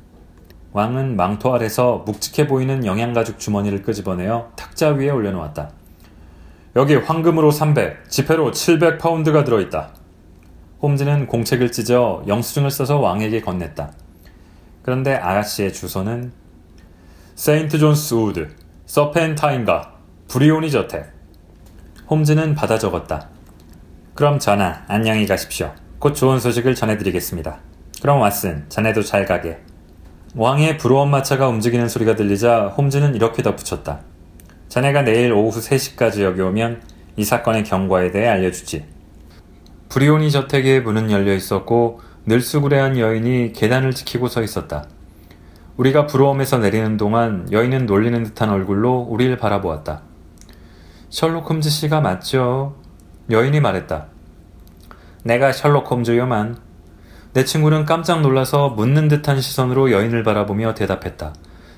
왕은 0.71 1.17
망토 1.17 1.53
아래서 1.53 2.01
묵직해 2.05 2.47
보이는 2.47 2.85
영양가죽 2.85 3.39
주머니를 3.39 3.81
끄집어내어 3.81 4.51
탁자 4.55 4.91
위에 4.91 5.09
올려놓았다. 5.09 5.69
여기 6.77 6.95
황금으로 6.95 7.51
300, 7.51 8.09
지폐로 8.09 8.51
700 8.51 8.99
파운드가 8.99 9.43
들어있다. 9.43 9.95
홈즈는 10.81 11.27
공책을 11.27 11.73
찢어 11.73 12.23
영수증을 12.27 12.71
써서 12.71 13.01
왕에게 13.01 13.41
건넸다. 13.41 13.89
그런데 14.81 15.15
아가씨의 15.15 15.73
주소는 15.73 16.31
세인트 17.35 17.79
존스 17.79 18.13
우드, 18.13 18.47
서펜타인가, 18.85 19.95
브리오니 20.29 20.71
저택. 20.71 21.11
홈즈는 22.09 22.55
받아 22.55 22.79
적었다. 22.79 23.40
그럼 24.13 24.39
전하, 24.39 24.83
안녕히 24.89 25.25
가십시오. 25.25 25.71
곧 25.97 26.13
좋은 26.13 26.37
소식을 26.37 26.75
전해드리겠습니다. 26.75 27.59
그럼 28.01 28.19
왓슨, 28.19 28.69
자네도 28.69 29.03
잘 29.03 29.25
가게. 29.25 29.59
왕의 30.35 30.77
브루엄 30.77 31.09
마차가 31.09 31.47
움직이는 31.47 31.87
소리가 31.87 32.17
들리자 32.17 32.67
홈즈는 32.77 33.15
이렇게 33.15 33.41
덧붙였다. 33.41 34.01
자네가 34.67 35.03
내일 35.03 35.31
오후 35.31 35.57
3시까지 35.57 36.23
여기 36.23 36.41
오면 36.41 36.81
이 37.15 37.23
사건의 37.23 37.63
경과에 37.63 38.11
대해 38.11 38.27
알려주지. 38.27 38.85
브리오니 39.87 40.29
저택의 40.29 40.81
문은 40.81 41.09
열려 41.09 41.33
있었고 41.33 42.01
늙수그레한 42.25 42.97
여인이 42.97 43.53
계단을 43.53 43.93
지키고 43.93 44.27
서 44.27 44.43
있었다. 44.43 44.89
우리가 45.77 46.07
부러움에서 46.07 46.57
내리는 46.57 46.97
동안 46.97 47.47
여인은 47.49 47.85
놀리는 47.85 48.21
듯한 48.23 48.49
얼굴로 48.49 49.07
우리를 49.09 49.37
바라보았다. 49.37 50.01
셜록 51.09 51.49
홈즈 51.49 51.69
씨가 51.69 52.01
맞죠? 52.01 52.80
여인이 53.31 53.59
말했다. 53.61 54.07
내가 55.23 55.51
셜록 55.51 55.89
홈즈요만. 55.89 56.57
내 57.33 57.45
친구는 57.45 57.85
깜짝 57.85 58.21
놀라서 58.21 58.69
묻는 58.69 59.07
듯한 59.07 59.39
시선으로 59.39 59.91
여인을 59.91 60.23
바라보며 60.23 60.73
대답했다. 60.73 61.33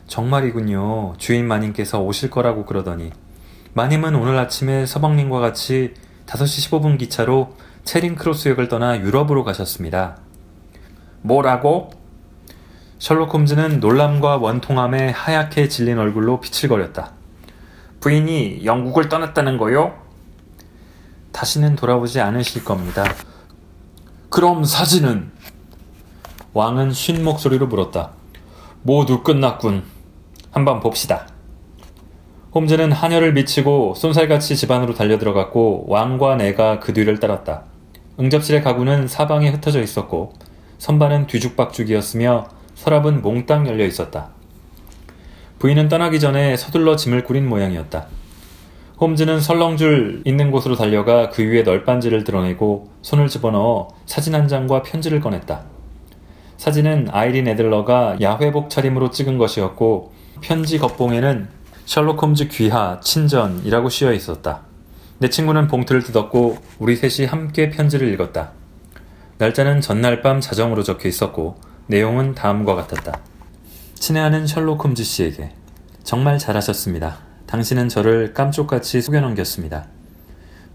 정말이군요. 0.08 1.14
주인 1.18 1.48
마님께서 1.48 2.02
오실 2.02 2.30
거라고 2.30 2.66
그러더니. 2.66 3.12
마님은 3.74 4.16
오늘 4.16 4.38
아침에 4.38 4.86
서방님과 4.86 5.40
같이 5.40 5.94
5시 6.26 6.70
15분 6.70 6.98
기차로 6.98 7.56
체링 7.84 8.16
크로스역을 8.16 8.68
떠나 8.68 9.00
유럽으로 9.00 9.44
가셨습니다. 9.44 10.18
뭐라고? 11.22 11.92
셜록 12.98 13.34
홈즈는 13.34 13.80
놀람과 13.80 14.38
원통함에 14.38 15.10
하얗게 15.10 15.68
질린 15.68 16.00
얼굴로 16.00 16.40
비칠거렸다. 16.40 17.12
부인이 18.00 18.62
영국을 18.66 19.10
떠났다는 19.10 19.58
거요? 19.58 20.03
다시는 21.34 21.76
돌아오지 21.76 22.22
않으실 22.22 22.64
겁니다. 22.64 23.04
그럼 24.30 24.64
사진은? 24.64 25.32
왕은 26.54 26.94
쉰 26.94 27.22
목소리로 27.22 27.68
물었다. 27.68 28.12
모두 28.84 29.24
끝났군. 29.24 29.84
한번 30.52 30.80
봅시다. 30.80 31.28
홈즈는 32.54 32.92
하녀를 32.92 33.34
미치고 33.34 33.96
쏜살같이 33.96 34.56
집 34.56 34.70
안으로 34.70 34.94
달려들어갔고 34.94 35.86
왕과 35.88 36.36
내가 36.36 36.80
그 36.80 36.94
뒤를 36.94 37.20
따랐다. 37.20 37.64
응접실의 38.20 38.62
가구는 38.62 39.08
사방에 39.08 39.50
흩어져 39.50 39.82
있었고 39.82 40.34
선반은 40.78 41.26
뒤죽박죽이었으며 41.26 42.48
서랍은 42.76 43.24
몽땅 43.24 43.68
열려 43.68 43.86
있었다. 43.86 44.30
부인은 45.58 45.90
떠나기 45.90 46.20
전에 46.20 46.56
서둘러 46.56 46.96
짐을 46.96 47.24
꾸린 47.24 47.50
모양이었다. 47.50 48.06
홈즈는 49.00 49.42
설렁줄 49.42 50.22
있는 50.26 50.52
곳으로 50.52 50.76
달려가 50.76 51.30
그 51.30 51.44
위에 51.44 51.64
널빤지를 51.64 52.24
드러내고 52.24 52.90
손을 53.02 53.28
집어넣어 53.28 53.90
사진 54.06 54.36
한 54.36 54.48
장과 54.48 54.84
편지를 54.84 55.20
꺼냈다. 55.20 55.64
사진은 56.58 57.10
아이린 57.12 57.48
애들러가 57.48 58.18
야회복 58.22 58.70
차림으로 58.70 59.10
찍은 59.10 59.38
것이었고 59.38 60.14
편지 60.42 60.78
겉봉에는 60.78 61.48
셜록 61.86 62.22
홈즈 62.22 62.48
귀하, 62.48 63.00
친전이라고 63.02 63.90
씌어 63.90 64.14
있었다. 64.14 64.62
내 65.20 65.30
친구는 65.30 65.68
봉투를 65.68 66.04
뜯었고 66.04 66.58
우리 66.80 66.96
셋이 66.96 67.28
함께 67.28 67.70
편지를 67.70 68.14
읽었다. 68.14 68.52
날짜는 69.40 69.82
전날 69.82 70.22
밤 70.22 70.40
자정으로 70.40 70.84
적혀 70.84 71.10
있었고 71.10 71.56
내용은 71.88 72.36
다음과 72.36 72.76
같았다. 72.76 73.20
친애하는 73.96 74.48
셜록 74.48 74.84
홈즈 74.84 75.04
씨에게 75.04 75.52
정말 76.04 76.38
잘하셨습니다. 76.38 77.33
당신은 77.54 77.88
저를 77.88 78.34
깜쪽같이 78.34 79.00
속여넘겼습니다. 79.00 79.86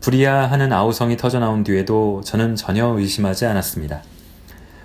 불이야 0.01 0.49
하는 0.49 0.73
아우성이 0.73 1.17
터져나온 1.17 1.64
뒤에도 1.64 2.21
저는 2.25 2.55
전혀 2.55 2.87
의심하지 2.87 3.47
않았습니다. 3.47 4.03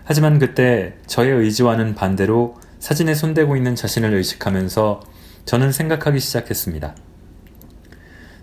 하지만 0.03 0.39
그때 0.39 0.95
저의 1.05 1.29
의지와는 1.33 1.93
반대로 1.93 2.55
사진에 2.79 3.13
손대고 3.13 3.55
있는 3.55 3.75
자신을 3.75 4.11
의식하면서 4.15 5.01
저는 5.45 5.71
생각하기 5.71 6.19
시작했습니다. 6.19 6.95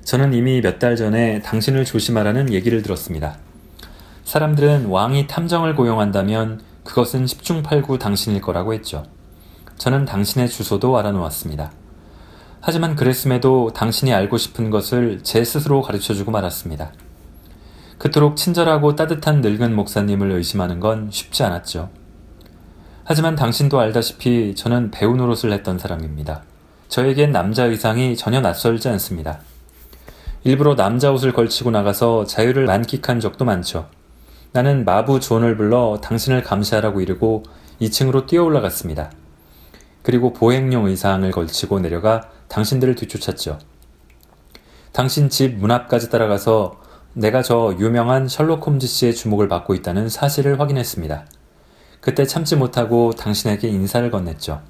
저는 0.05 0.33
이미 0.33 0.61
몇 0.61 0.79
달 0.79 0.95
전에 0.95 1.43
당신을 1.43 1.85
조심하라는 1.85 2.53
얘기를 2.53 2.83
들었습니다. 2.83 3.37
사람들은 4.27 4.87
왕이 4.87 5.27
탐정을 5.27 5.75
고용한다면 5.75 6.61
그것은 6.85 7.25
10중 7.25 7.65
8구 7.65 7.99
당신일 7.99 8.43
거라고 8.43 8.75
했죠. 8.75 9.07
저는 9.77 10.05
당신의 10.05 10.49
주소도 10.49 10.97
알아놓았습니다. 10.97 11.80
하지만 12.63 12.95
그랬음에도 12.95 13.73
당신이 13.73 14.13
알고 14.13 14.37
싶은 14.37 14.71
것을 14.71 15.21
제 15.23 15.45
스스로 15.45 15.81
가르쳐 15.81 16.13
주고 16.13 16.31
말았습니다. 16.31 16.93
그토록 17.97 18.37
친절하고 18.37 18.97
따뜻한 18.97 19.41
늙은 19.41 19.75
목사님을 19.75 20.31
의심하는 20.33 20.79
건 20.81 21.09
쉽지 21.11 21.43
않았죠. 21.43 21.91
하지만 23.05 23.35
당신도 23.35 23.81
알다시피 23.81 24.55
저는 24.55 24.91
배우 24.91 25.17
노릇을 25.17 25.53
했던 25.53 25.79
사람입니다. 25.79 26.43
저에겐 26.89 27.33
남자 27.33 27.65
의상이 27.65 28.17
전혀 28.17 28.41
낯설지 28.41 28.89
않습니다. 28.89 29.41
일부러 30.45 30.75
남자 30.77 31.11
옷을 31.11 31.33
걸치고 31.33 31.71
나가서 31.71 32.25
자유를 32.25 32.67
만끽한 32.67 33.21
적도 33.21 33.45
많죠. 33.45 33.89
나는 34.53 34.85
마부 34.85 35.21
존을 35.21 35.57
불러 35.57 35.99
당신을 36.03 36.43
감시하라고 36.43 37.01
이르고 37.01 37.45
2층으로 37.81 38.27
뛰어 38.27 38.45
올라갔습니다. 38.45 39.11
그리고 40.03 40.33
보행용 40.33 40.87
의상을 40.87 41.31
걸치고 41.31 41.81
내려가 41.81 42.31
당신들을 42.51 42.97
뒤쫓았죠. 42.97 43.59
당신 44.93 45.31
집 45.31 45.57
문 45.57 45.71
앞까지 45.71 46.11
따라가서 46.11 46.81
내가 47.15 47.43
저 47.43 47.75
유명한 47.79 48.29
셜록 48.29 48.67
홈즈 48.67 48.87
씨의 48.87 49.15
주목을 49.15 49.49
받고 49.49 49.75
있다는 49.75 50.09
사실을 50.09 50.61
확인했습니다. 50.61 51.27
그때 52.01 52.25
참지 52.27 52.57
못하고 52.57 53.13
당신에게 53.13 53.69
인사를 53.69 54.11
건넸죠. 54.11 54.61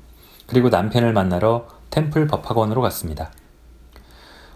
그리고 0.47 0.69
남편을 0.69 1.13
만나러 1.13 1.69
템플 1.91 2.27
법학원으로 2.27 2.81
갔습니다. 2.83 3.33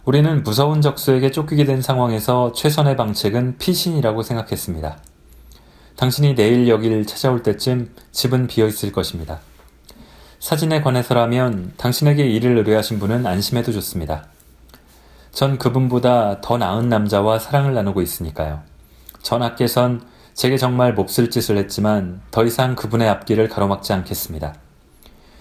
우리는 0.05 0.43
무서운 0.43 0.83
적수에게 0.83 1.31
쫓기게 1.31 1.65
된 1.65 1.81
상황에서 1.81 2.53
최선의 2.53 2.97
방책은 2.97 3.57
피신이라고 3.59 4.23
생각했습니다. 4.23 4.99
당신이 5.97 6.35
내일 6.35 6.69
여기를 6.69 7.07
찾아올 7.07 7.43
때쯤 7.43 7.95
집은 8.13 8.49
비어 8.49 8.67
있을 8.67 8.93
것입니다. 8.93 9.41
사진에 10.45 10.83
관해서라면 10.83 11.73
당신에게 11.79 12.23
일을 12.27 12.59
의뢰하신 12.59 12.99
분은 12.99 13.25
안심해도 13.25 13.73
좋습니다. 13.73 14.27
전 15.33 15.57
그분보다 15.57 16.43
더 16.43 16.59
나은 16.59 16.91
남자와 16.91 17.39
사랑을 17.39 17.73
나누고 17.73 18.03
있으니까요. 18.03 18.61
전하께선 19.23 20.03
제게 20.35 20.59
정말 20.59 20.93
몹쓸 20.93 21.31
짓을 21.31 21.57
했지만 21.57 22.21
더 22.31 22.45
이상 22.45 22.77
그분의 22.77 23.09
앞길을 23.09 23.49
가로막지 23.49 23.95
않겠습니다. 23.95 24.55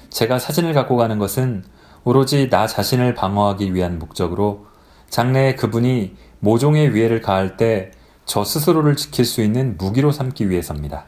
제가 0.10 0.40
사진을 0.40 0.72
갖고 0.72 0.96
가는 0.96 1.20
것은 1.20 1.66
오로지 2.06 2.50
나 2.50 2.66
자신을 2.66 3.14
방어하기 3.14 3.76
위한 3.76 4.00
목적으로 4.00 4.68
장래에 5.10 5.56
그분이 5.56 6.16
모종의 6.40 6.96
위해를 6.96 7.20
가할 7.20 7.58
때 7.58 7.92
저 8.26 8.46
스스로를 8.46 8.96
지킬 8.96 9.26
수 9.26 9.42
있는 9.42 9.76
무기로 9.78 10.14
삼기 10.14 10.50
위해서입니다. 10.50 11.06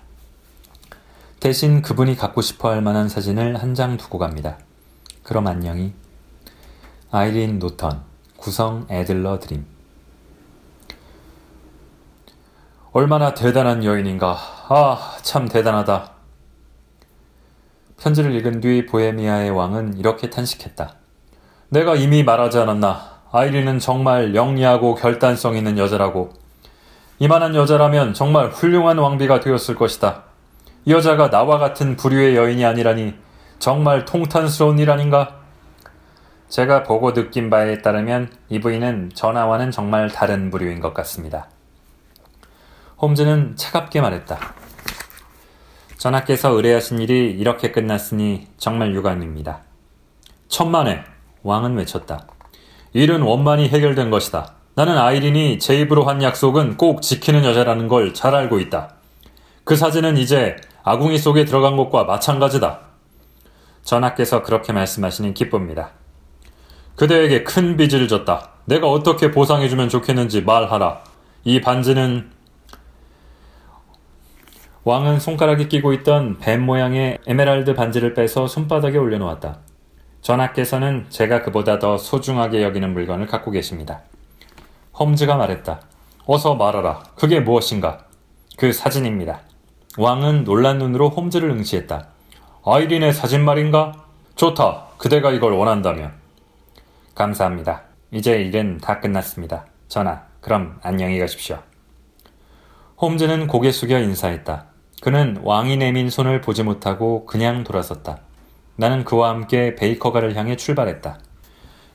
대신 1.40 1.82
그분이 1.82 2.16
갖고 2.16 2.42
싶어 2.42 2.70
할 2.70 2.82
만한 2.82 3.10
사진을 3.10 3.62
한 3.62 3.76
장 3.76 3.98
두고 3.98 4.18
갑니다. 4.18 4.58
그럼 5.24 5.48
안녕히. 5.48 5.94
아이린 7.12 7.60
노턴 7.60 8.02
구성 8.38 8.88
애들러 8.90 9.40
드림 9.40 9.66
얼마나 12.94 13.34
대단한 13.34 13.84
여인인가. 13.84 14.38
아, 14.70 15.18
참 15.22 15.48
대단하다. 15.50 16.12
편지를 18.00 18.34
읽은 18.36 18.62
뒤 18.62 18.86
보헤미아의 18.86 19.50
왕은 19.52 19.98
이렇게 19.98 20.30
탄식했다. 20.30 20.96
내가 21.70 21.96
이미 21.96 22.24
말하지 22.24 22.60
않았나. 22.60 23.16
아이린은 23.32 23.80
정말 23.80 24.34
영리하고 24.36 24.96
결단성 24.96 25.58
있는 25.58 25.78
여자라고. 25.78 26.32
이만한 27.20 27.56
여자라면 27.56 28.14
정말 28.14 28.50
훌륭한 28.50 28.98
왕비가 28.98 29.42
되었을 29.42 29.76
것이다. 29.76 30.24
이 30.86 30.92
여자가 30.92 31.30
나와 31.30 31.58
같은 31.58 31.96
부류의 31.96 32.36
여인이 32.36 32.64
아니라니 32.64 33.16
정말 33.60 34.06
통탄스러운 34.06 34.78
일 34.80 34.92
아닌가? 34.92 35.40
제가 36.50 36.84
보고 36.84 37.14
느낀 37.14 37.50
바에 37.50 37.82
따르면 37.82 38.32
이 38.50 38.60
부인은 38.60 39.12
전하와는 39.16 39.72
정말 39.72 40.10
다른 40.12 40.52
부류인 40.52 40.80
것 40.80 40.94
같습니다. 40.94 41.50
홈즈는 43.02 43.56
차갑게 43.56 44.00
말했다. 44.02 44.38
전하께서 45.98 46.52
의뢰하신 46.52 47.00
일이 47.00 47.32
이렇게 47.32 47.72
끝났으니 47.72 48.48
정말 48.58 48.94
유감입니다. 48.94 49.62
천만에! 50.48 51.04
왕은 51.42 51.76
외쳤다. 51.78 52.28
일은 52.94 53.22
원만히 53.22 53.70
해결된 53.70 54.10
것이다. 54.12 54.54
나는 54.76 54.98
아이린이 54.98 55.58
제 55.58 55.80
입으로 55.80 56.04
한 56.04 56.22
약속은 56.22 56.78
꼭 56.78 57.02
지키는 57.02 57.44
여자라는 57.44 57.88
걸 57.88 58.14
잘 58.14 58.36
알고 58.36 58.60
있다. 58.60 58.94
그 59.64 59.76
사진은 59.76 60.18
이제 60.18 60.56
아궁이 60.88 61.18
속에 61.18 61.46
들어간 61.46 61.78
것과 61.78 62.04
마찬가지다. 62.04 62.80
전하께서 63.82 64.44
그렇게 64.44 64.72
말씀하시니 64.72 65.34
기쁩니다. 65.34 65.90
그대에게 66.96 67.44
큰 67.44 67.76
빚을 67.76 68.08
졌다. 68.08 68.52
내가 68.66 68.88
어떻게 68.88 69.32
보상해주면 69.32 69.90
좋겠는지 69.90 70.44
말하라. 70.44 71.02
이 71.44 71.60
반지는 71.60 72.30
왕은 74.84 75.20
손가락에 75.20 75.68
끼고 75.68 75.92
있던 75.94 76.38
뱀 76.38 76.64
모양의 76.64 77.18
에메랄드 77.26 77.74
반지를 77.74 78.14
빼서 78.14 78.46
손바닥에 78.46 79.00
올려놓았다. 79.00 79.58
전하께서는 80.22 81.08
제가 81.10 81.42
그보다 81.42 81.80
더 81.80 81.98
소중하게 81.98 82.62
여기는 82.62 82.94
물건을 82.94 83.26
갖고 83.26 83.50
계십니다. 83.50 84.02
홈즈가 85.00 85.36
말했다. 85.36 85.82
어서 86.28 86.54
말하라. 86.54 87.02
그게 87.16 87.40
무엇인가? 87.40 88.06
그 88.58 88.72
사진입니다. 88.72 89.42
왕은 89.98 90.44
놀란 90.44 90.78
눈으로 90.78 91.08
홈즈를 91.10 91.50
응시했다. 91.50 92.08
아이린의 92.66 93.14
사진 93.14 93.46
말인가? 93.46 94.06
좋다. 94.36 94.88
그대가 94.98 95.32
이걸 95.32 95.54
원한다면. 95.54 96.12
감사합니다. 97.14 97.84
이제 98.12 98.42
일은 98.42 98.80
다 98.80 99.00
끝났습니다. 99.00 99.66
전하, 99.88 100.24
그럼 100.42 100.80
안녕히 100.84 101.18
가십시오. 101.18 101.60
홈즈는 103.00 103.48
고개 103.48 103.72
숙여 103.72 104.00
인사했다. 104.00 104.66
그는 105.02 105.40
왕이 105.44 105.78
내민 105.78 106.10
손을 106.10 106.42
보지 106.42 106.64
못하고 106.64 107.26
그냥 107.26 107.64
돌아섰다. 107.64 108.20
나는 108.76 109.06
그와 109.06 109.30
함께 109.30 109.76
베이커가를 109.76 110.36
향해 110.36 110.58
출발했다. 110.58 111.20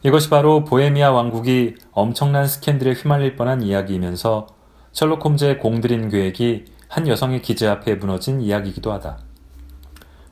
이것이 0.05 0.31
바로 0.31 0.65
보헤미아 0.65 1.13
왕국이 1.13 1.75
엄청난 1.93 2.47
스캔들에 2.47 2.93
휘말릴 2.93 3.37
뻔한 3.37 3.61
이야기이면서 3.61 4.47
셜록 4.93 5.23
홈즈의 5.23 5.59
공들인 5.59 6.09
계획이 6.09 6.65
한 6.91 7.07
여성의 7.07 7.41
기재 7.41 7.69
앞에 7.69 7.95
무너진 7.95 8.41
이야기이기도 8.41 8.93
하다. 8.93 9.19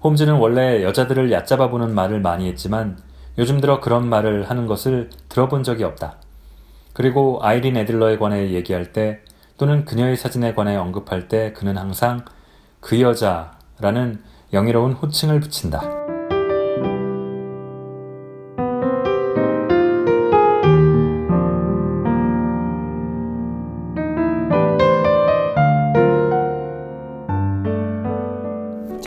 홈즈는 0.02 0.34
원래 0.34 0.82
여자들을 0.82 1.30
얕잡아 1.30 1.70
보는 1.70 1.94
말을 1.94 2.20
많이 2.20 2.48
했지만 2.48 2.98
요즘 3.38 3.60
들어 3.60 3.80
그런 3.80 4.08
말을 4.08 4.50
하는 4.50 4.66
것을 4.66 5.08
들어본 5.28 5.62
적이 5.62 5.84
없다. 5.84 6.16
그리고 6.94 7.38
아이린 7.42 7.76
애들러에 7.76 8.18
관해 8.18 8.50
얘기할 8.50 8.92
때 8.92 9.20
또는 9.56 9.84
그녀의 9.84 10.16
사진에 10.16 10.54
관해 10.54 10.74
언급할 10.74 11.28
때 11.28 11.52
그는 11.52 11.78
항상 11.78 12.24
그 12.80 13.00
여자라는 13.00 14.20
영예로운 14.52 14.94
호칭을 14.94 15.38
붙인다. 15.38 16.17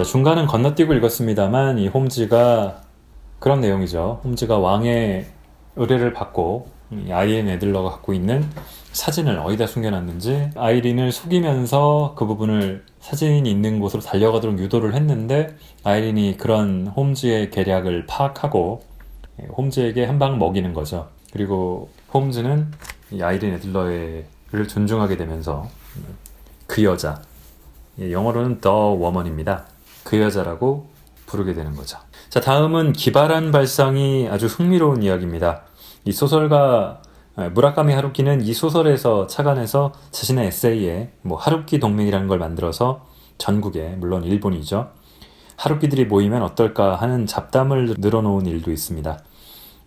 자, 0.02 0.06
중간은 0.06 0.48
건너뛰고 0.48 0.96
읽었습니다만 0.96 1.78
이 1.78 1.88
홈즈가 1.88 2.82
그런 3.38 3.62
내용이죠. 3.62 4.22
홈즈가 4.24 4.58
왕의 4.58 5.28
의뢰를 5.76 6.12
받고 6.12 6.70
아이린 7.12 7.48
애들러가 7.48 7.92
갖고 7.92 8.12
있는 8.12 8.44
사진을 8.94 9.38
어디다 9.38 9.68
숨겨놨는지 9.68 10.50
아이린을 10.56 11.12
속이면서 11.12 12.16
그 12.18 12.26
부분을 12.26 12.84
사진이 13.00 13.48
있는 13.48 13.80
곳으로 13.80 14.02
달려가도록 14.02 14.58
유도를 14.58 14.96
했는데 14.96 15.56
아이린이 15.84 16.36
그런 16.36 16.88
홈즈의 16.88 17.52
계략을 17.52 18.08
파악하고 18.08 18.82
홈즈에게 19.56 20.06
한 20.06 20.18
방 20.18 20.40
먹이는 20.40 20.74
거죠. 20.74 21.10
그리고 21.32 21.90
홈즈는 22.12 22.72
이 23.12 23.22
아이린 23.22 23.54
애들러를 23.54 24.68
존중하게 24.68 25.18
되면서 25.18 25.70
그 26.66 26.84
여자 26.84 27.22
영어로는 28.00 28.62
더 28.62 28.72
워먼입니다. 28.74 29.66
그 30.12 30.20
여자라고 30.20 30.90
부르게 31.26 31.54
되는 31.54 31.74
거죠. 31.74 31.98
자, 32.28 32.42
다음은 32.42 32.92
기발한 32.92 33.54
발상이 33.54 34.28
아주 34.30 34.46
흥미로운 34.46 35.04
이야기입니다. 35.04 35.62
이 36.04 36.12
소설가 36.12 37.02
무라카미 37.54 37.94
하루키는 37.94 38.42
이 38.42 38.54
소설에서 38.54 39.28
착안해서 39.28 39.94
자신의 40.12 40.48
에세이에 40.48 41.14
뭐 41.22 41.38
하루키 41.38 41.80
동맹이라는 41.80 42.28
걸 42.28 42.40
만들어서 42.40 43.06
전국에 43.38 43.96
물론 44.00 44.26
일본이죠. 44.26 44.90
하루키들이 45.56 46.04
모이면 46.06 46.42
어떨까 46.44 46.96
하는 46.96 47.26
잡담을 47.26 47.96
늘어놓은 47.98 48.48
일도 48.48 48.70
있습니다. 48.70 49.18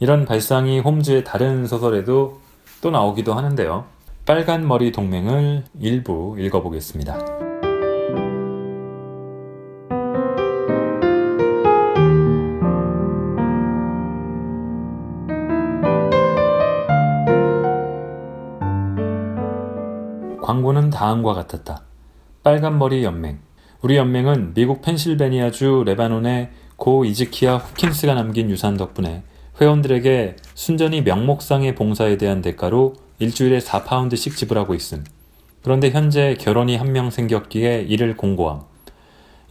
이런 0.00 0.24
발상이 0.24 0.80
홈즈의 0.80 1.24
다른 1.24 1.66
소설에도 1.66 2.40
또 2.80 2.90
나오기도 2.90 3.34
하는데요. 3.34 3.84
빨간 4.24 4.66
머리 4.66 4.90
동맹을 4.90 5.64
일부 5.80 6.34
읽어보겠습니다. 6.38 7.53
다음과 20.94 21.34
같았다. 21.34 21.82
빨간머리 22.42 23.04
연맹. 23.04 23.40
우리 23.82 23.96
연맹은 23.96 24.54
미국 24.54 24.80
펜실베니아주 24.80 25.82
레바논의 25.86 26.50
고 26.76 27.04
이즈키아 27.04 27.58
호킨스가 27.58 28.14
남긴 28.14 28.48
유산 28.50 28.76
덕분에 28.76 29.22
회원들에게 29.60 30.36
순전히 30.54 31.02
명목상의 31.02 31.74
봉사에 31.74 32.16
대한 32.16 32.40
대가로 32.42 32.94
일주일에 33.18 33.58
4파운드씩 33.58 34.36
지불하고 34.36 34.74
있음. 34.74 35.04
그런데 35.62 35.90
현재 35.90 36.36
결원이 36.38 36.76
한 36.76 36.92
명 36.92 37.10
생겼기에 37.10 37.82
이를 37.88 38.16
공고함. 38.16 38.62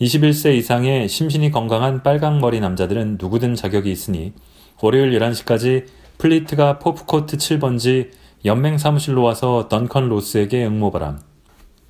21세 0.02 0.56
이상의 0.56 1.08
심신이 1.08 1.52
건강한 1.52 2.04
빨강머리 2.04 2.60
남자들은 2.60 3.18
누구든 3.20 3.56
자격이 3.56 3.92
있으니 3.92 4.34
월요일 4.82 5.18
11시까지 5.18 5.86
플리트가 6.18 6.80
포프코트 6.80 7.38
7번지 7.38 8.12
연맹 8.46 8.78
사무실로 8.78 9.24
와서 9.24 9.68
던컨 9.70 10.10
로스에게 10.10 10.66
응모바람. 10.66 11.33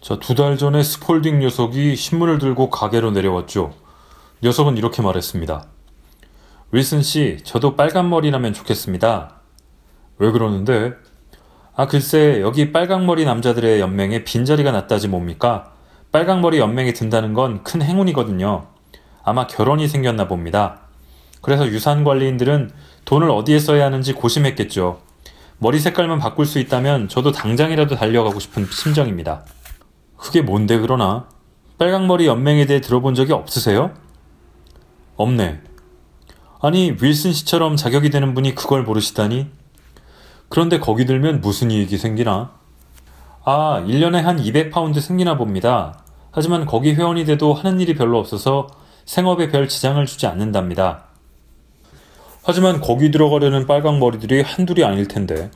자, 0.04 0.18
두 0.20 0.36
달 0.36 0.58
전에 0.58 0.84
스폴딩 0.84 1.40
녀석이 1.40 1.96
신문을 1.96 2.38
들고 2.38 2.70
가게로 2.70 3.12
내려왔죠. 3.12 3.74
녀석은 4.44 4.78
이렇게 4.78 5.02
말했습니다. 5.02 5.66
윌슨 6.74 7.02
씨, 7.02 7.38
저도 7.46 7.78
빨간 7.78 8.10
머리라면 8.10 8.52
좋겠습니다. 8.52 9.36
왜 10.18 10.32
그러는데? 10.32 10.92
아, 11.76 11.88
글쎄, 11.88 12.42
여기 12.42 12.74
빨강머리 12.74 13.24
남자들의 13.24 13.80
연맹에 13.80 14.26
빈자리가 14.26 14.72
났다지 14.72 15.08
뭡니까? 15.08 15.72
빨강머리 16.12 16.60
연맹에 16.60 16.92
든다는 16.94 17.34
건 17.34 17.64
큰 17.64 17.82
행운이거든요. 17.82 18.68
아마 19.24 19.48
결혼이 19.48 19.88
생겼나 19.88 20.28
봅니다. 20.28 20.82
그래서 21.42 21.66
유산 21.68 22.04
관리인들은 22.04 22.72
돈을 23.06 23.30
어디에 23.32 23.58
써야 23.60 23.86
하는지 23.86 24.12
고심했겠죠. 24.14 25.00
머리 25.60 25.80
색깔만 25.80 26.20
바꿀 26.20 26.46
수 26.46 26.60
있다면 26.60 27.08
저도 27.08 27.32
당장이라도 27.32 27.96
달려가고 27.96 28.42
싶은 28.42 28.66
심정입니다. 28.70 29.46
그게 30.24 30.42
뭔데 30.42 30.80
그러나? 30.80 31.28
빨강머리 31.78 32.28
연맹에 32.28 32.66
대해 32.66 32.80
들어본 32.80 33.14
적이 33.14 33.34
없으세요? 33.34 33.92
없네. 35.18 35.60
아니, 36.62 36.96
윌슨 37.02 37.34
씨처럼 37.34 37.76
자격이 37.76 38.10
되는 38.10 38.34
분이 38.34 38.56
그걸 38.56 38.84
모르시다니? 38.84 39.48
그런데 40.48 40.80
거기 40.80 41.06
들면 41.06 41.42
무슨 41.42 41.72
이익이 41.72 41.98
생기나? 41.98 42.52
아, 43.44 43.84
1년에 43.86 44.22
한 44.22 44.42
200파운드 44.42 45.02
생기나 45.02 45.36
봅니다. 45.36 46.06
하지만 46.32 46.66
거기 46.66 46.94
회원이 46.94 47.26
돼도 47.26 47.54
하는 47.54 47.82
일이 47.82 47.94
별로 47.94 48.18
없어서 48.18 48.68
생업에 49.04 49.50
별 49.50 49.68
지장을 49.68 50.04
주지 50.06 50.26
않는답니다. 50.26 51.04
하지만 52.44 52.80
거기 52.80 53.12
들어가려는 53.12 53.68
빨강 53.68 54.00
머리들이 54.00 54.42
한둘이 54.42 54.86
아닐 54.86 55.06
텐데. 55.06 55.52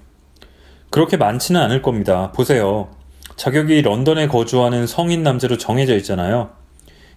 그렇게 0.89 1.15
많지는 1.15 1.61
않을 1.61 1.81
겁니다. 1.81 2.33
보세요. 2.33 2.96
자격이 3.37 3.83
런던에 3.83 4.27
거주하는 4.27 4.87
성인 4.87 5.23
남자로 5.23 5.57
정해져 5.57 5.95
있잖아요. 5.97 6.49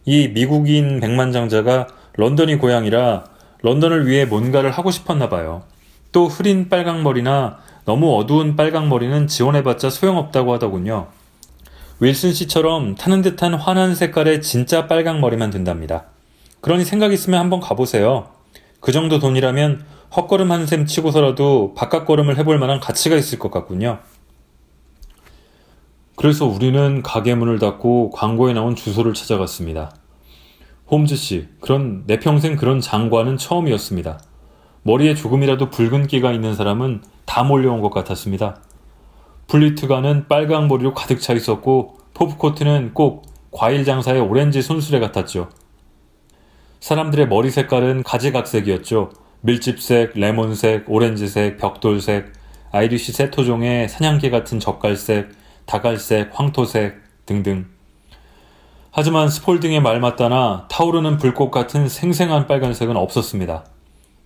이 0.04 0.28
미국인 0.28 1.00
백만장자가 1.00 1.88
런던이 2.14 2.56
고향이라 2.56 3.24
런던을 3.62 4.06
위해 4.06 4.26
뭔가를 4.26 4.70
하고 4.70 4.90
싶었나 4.90 5.28
봐요. 5.28 5.62
또 6.12 6.28
흐린 6.28 6.68
빨강머리나 6.68 7.58
너무 7.86 8.16
어두운 8.16 8.54
빨강머리는 8.56 9.26
지원해봤자 9.26 9.90
소용없다고 9.90 10.52
하더군요. 10.54 11.08
윌슨 12.00 12.32
씨처럼 12.32 12.94
타는 12.94 13.22
듯한 13.22 13.54
환한 13.54 13.94
색깔의 13.94 14.42
진짜 14.42 14.86
빨강머리만 14.86 15.50
든답니다. 15.50 16.04
그러니 16.60 16.84
생각 16.84 17.12
있으면 17.12 17.40
한번 17.40 17.60
가보세요. 17.60 18.28
그 18.80 18.92
정도 18.92 19.18
돈이라면 19.18 19.84
헛걸음 20.16 20.50
한 20.50 20.66
셈 20.66 20.86
치고서라도 20.86 21.74
바깥걸음을 21.74 22.36
해볼 22.38 22.58
만한 22.58 22.80
가치가 22.80 23.16
있을 23.16 23.38
것 23.38 23.50
같군요. 23.50 24.00
그래서 26.20 26.44
우리는 26.44 27.02
가게 27.02 27.34
문을 27.34 27.58
닫고 27.58 28.10
광고에 28.10 28.52
나온 28.52 28.76
주소를 28.76 29.14
찾아갔습니다. 29.14 29.90
홈즈 30.90 31.16
씨, 31.16 31.48
그런 31.62 32.02
내 32.06 32.18
평생 32.18 32.56
그런 32.56 32.78
장관은 32.78 33.38
처음이었습니다. 33.38 34.20
머리에 34.82 35.14
조금이라도 35.14 35.70
붉은 35.70 36.08
끼가 36.08 36.32
있는 36.32 36.54
사람은 36.54 37.00
다 37.24 37.42
몰려온 37.42 37.80
것 37.80 37.88
같았습니다. 37.88 38.60
블리트가는 39.46 40.28
빨강 40.28 40.68
머리로 40.68 40.92
가득 40.92 41.22
차 41.22 41.32
있었고 41.32 41.96
포프코트는 42.12 42.92
꼭 42.92 43.22
과일 43.50 43.86
장사의 43.86 44.20
오렌지 44.20 44.60
손수레 44.60 45.00
같았죠. 45.00 45.48
사람들의 46.80 47.28
머리 47.28 47.50
색깔은 47.50 48.02
가지각색이었죠. 48.02 49.08
밀짚색, 49.40 50.12
레몬색, 50.16 50.84
오렌지색, 50.86 51.56
벽돌색, 51.56 52.34
아이리시 52.72 53.12
세터종의 53.12 53.88
사냥개 53.88 54.28
같은 54.28 54.60
적갈색, 54.60 55.39
다갈색, 55.66 56.30
황토색 56.32 57.00
등등. 57.26 57.66
하지만 58.90 59.28
스폴딩의 59.28 59.80
말마따나 59.82 60.66
타오르는 60.68 61.18
불꽃 61.18 61.50
같은 61.50 61.88
생생한 61.88 62.46
빨간색은 62.46 62.96
없었습니다. 62.96 63.64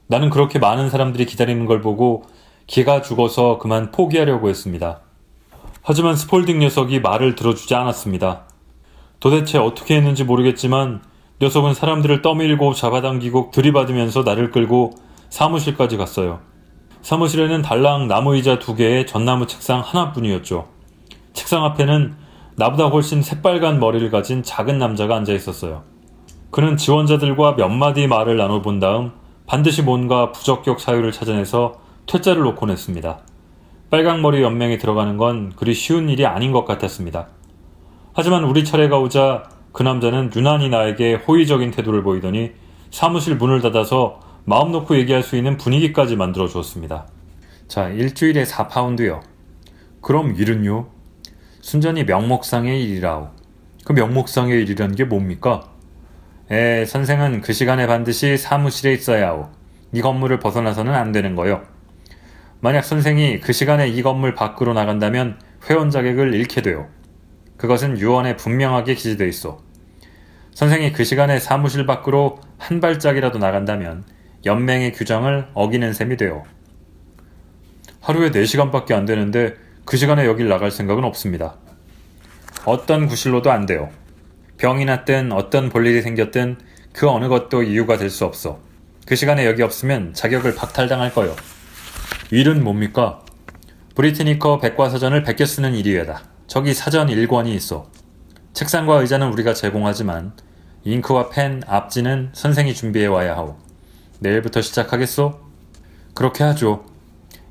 나는 0.07 0.31
그렇게 0.31 0.59
많은 0.59 0.91
사람들이 0.91 1.27
기다리는 1.27 1.67
걸 1.67 1.81
보고 1.81 2.25
기가 2.67 3.03
죽어서 3.03 3.59
그만 3.59 3.91
포기하려고 3.91 4.49
했습니다. 4.49 5.01
하지만 5.83 6.17
스폴딩 6.17 6.61
녀석이 6.61 7.01
말을 7.01 7.35
들어주지 7.35 7.75
않았습니다. 7.75 8.45
도대체 9.21 9.59
어떻게 9.59 9.97
했는지 9.97 10.25
모르겠지만 10.25 11.03
녀석은 11.43 11.75
사람들을 11.75 12.23
떠밀고 12.23 12.75
잡아당기고 12.75 13.51
들이받으면서 13.53 14.23
나를 14.23 14.51
끌고 14.51 14.95
사무실까지 15.29 15.97
갔어요. 15.97 16.41
사무실에는 17.03 17.61
달랑 17.61 18.09
나무 18.09 18.35
의자 18.35 18.59
두 18.59 18.75
개의 18.75 19.07
전나무 19.07 19.47
책상 19.47 19.81
하나뿐이었죠. 19.81 20.74
책상 21.35 21.65
앞에는 21.65 22.15
나보다 22.57 22.87
훨씬 22.87 23.21
새빨간 23.21 23.81
머리를 23.81 24.11
가진 24.11 24.43
작은 24.43 24.79
남자가 24.79 25.17
앉아 25.17 25.33
있었어요. 25.33 25.83
그는 26.51 26.77
지원자들과 26.77 27.57
몇 27.57 27.69
마디 27.69 28.07
말을 28.07 28.37
나눠본 28.37 28.81
다음 28.81 29.13
반드시 29.47 29.83
뭔가 29.83 30.33
부적격 30.33 30.81
사유를 30.81 31.13
찾아내서 31.13 31.75
퇴짜를 32.07 32.43
놓곤 32.43 32.71
했습니다. 32.71 33.19
빨강머리 33.91 34.43
연맹에 34.43 34.79
들어가는 34.79 35.17
건 35.17 35.53
그리 35.57 35.75
쉬운 35.75 36.09
일이 36.09 36.25
아닌 36.25 36.53
것 36.53 36.65
같았습니다. 36.65 37.29
하지만 38.13 38.45
우리 38.45 38.65
차례가 38.65 38.99
오자 38.99 39.45
그 39.73 39.83
남자는 39.83 40.31
유난히 40.35 40.69
나에게 40.69 41.15
호의적인 41.15 41.73
태도를 41.73 42.05
보이더니 42.05 42.53
사무실 42.91 43.37
문을 43.37 43.61
닫아서 43.61 44.21
마음 44.45 44.71
놓고 44.71 44.97
얘기할 44.97 45.25
수 45.25 45.37
있는 45.37 45.57
분위기까지 45.57 46.15
만들어 46.15 46.47
주었습니다. 46.47 47.09
자, 47.67 47.89
일주일에 47.89 48.45
4파운드요. 48.45 49.21
그럼 50.01 50.37
일은요? 50.37 50.94
순전히 51.65 52.05
명목상의 52.05 52.85
일이라오. 52.85 53.31
그 53.87 53.95
명목상의 53.95 54.65
일이라는 54.65 54.97
게 54.97 55.05
뭡니까? 55.05 55.73
에, 56.51 56.85
선생은 56.85 57.41
그 57.41 57.55
시간에 57.55 57.87
반드시 57.87 58.37
사무실에 58.37 58.93
있어야 58.93 59.29
하오. 59.29 59.49
이 59.93 60.03
건물을 60.03 60.41
벗어나서는 60.41 60.93
안 60.93 61.11
되는 61.11 61.35
거요. 61.35 61.63
만약 62.61 62.83
선생이 62.83 63.41
그 63.41 63.55
시간에 63.55 63.89
이 63.89 64.03
건물 64.03 64.35
밖으로 64.35 64.75
나간다면 64.75 65.39
회원 65.71 65.89
자격을 65.89 66.35
잃게 66.35 66.61
돼요. 66.61 66.87
그것은 67.57 67.99
유언에 67.99 68.37
분명하게 68.37 68.95
기재되어 68.95 69.27
있어. 69.27 69.63
선생이 70.53 70.93
그 70.93 71.03
시간에 71.03 71.39
사무실 71.39 71.87
밖으로 71.87 72.41
한 72.59 72.83
발짝이라도 72.83 73.39
나간다면 73.39 74.05
연맹의 74.45 74.93
규정을 74.93 75.49
어기는 75.55 75.95
셈이 75.95 76.19
돼요. 76.19 76.43
하루에 78.01 78.33
4시간밖에 78.33 78.93
안 78.93 79.07
되는데 79.07 79.64
그 79.85 79.97
시간에 79.97 80.25
여길 80.27 80.49
나갈 80.49 80.71
생각은 80.71 81.05
없습니다. 81.05 81.57
어떤 82.65 83.07
구실로도 83.07 83.51
안 83.51 83.67
돼요. 83.67 83.91
병이 84.57 84.85
났든 84.85 85.33
어떤 85.33 85.69
볼일이 85.69 86.01
생겼든 86.03 86.57
그 86.93 87.09
어느 87.09 87.29
것도 87.29 87.63
이유가 87.63 87.99
될 87.99 88.09
수 88.11 88.25
없어. 88.25 88.61
그 89.07 89.17
시간에 89.17 89.45
여기 89.45 89.63
없으면 89.63 90.15
자격을 90.15 90.55
박탈당할 90.55 91.13
거요. 91.13 91.37
일은 92.31 92.65
뭡니까? 92.65 93.21
브리트니커 93.95 94.59
백과사전을 94.61 95.23
베껴 95.25 95.45
쓰는 95.45 95.75
일이외다. 95.75 96.23
저기 96.47 96.73
사전 96.73 97.09
1권이 97.09 97.49
있어. 97.49 97.91
책상과 98.55 99.01
의자는 99.01 99.29
우리가 99.33 99.53
제공하지만 99.53 100.33
잉크와 100.85 101.29
펜, 101.31 101.63
앞지는 101.67 102.31
선생이 102.33 102.75
준비해 102.75 103.07
와야 103.07 103.37
하오. 103.37 103.57
내일부터 104.21 104.63
시작하겠소? 104.63 105.41
그렇게 106.15 106.45
하죠. 106.45 106.85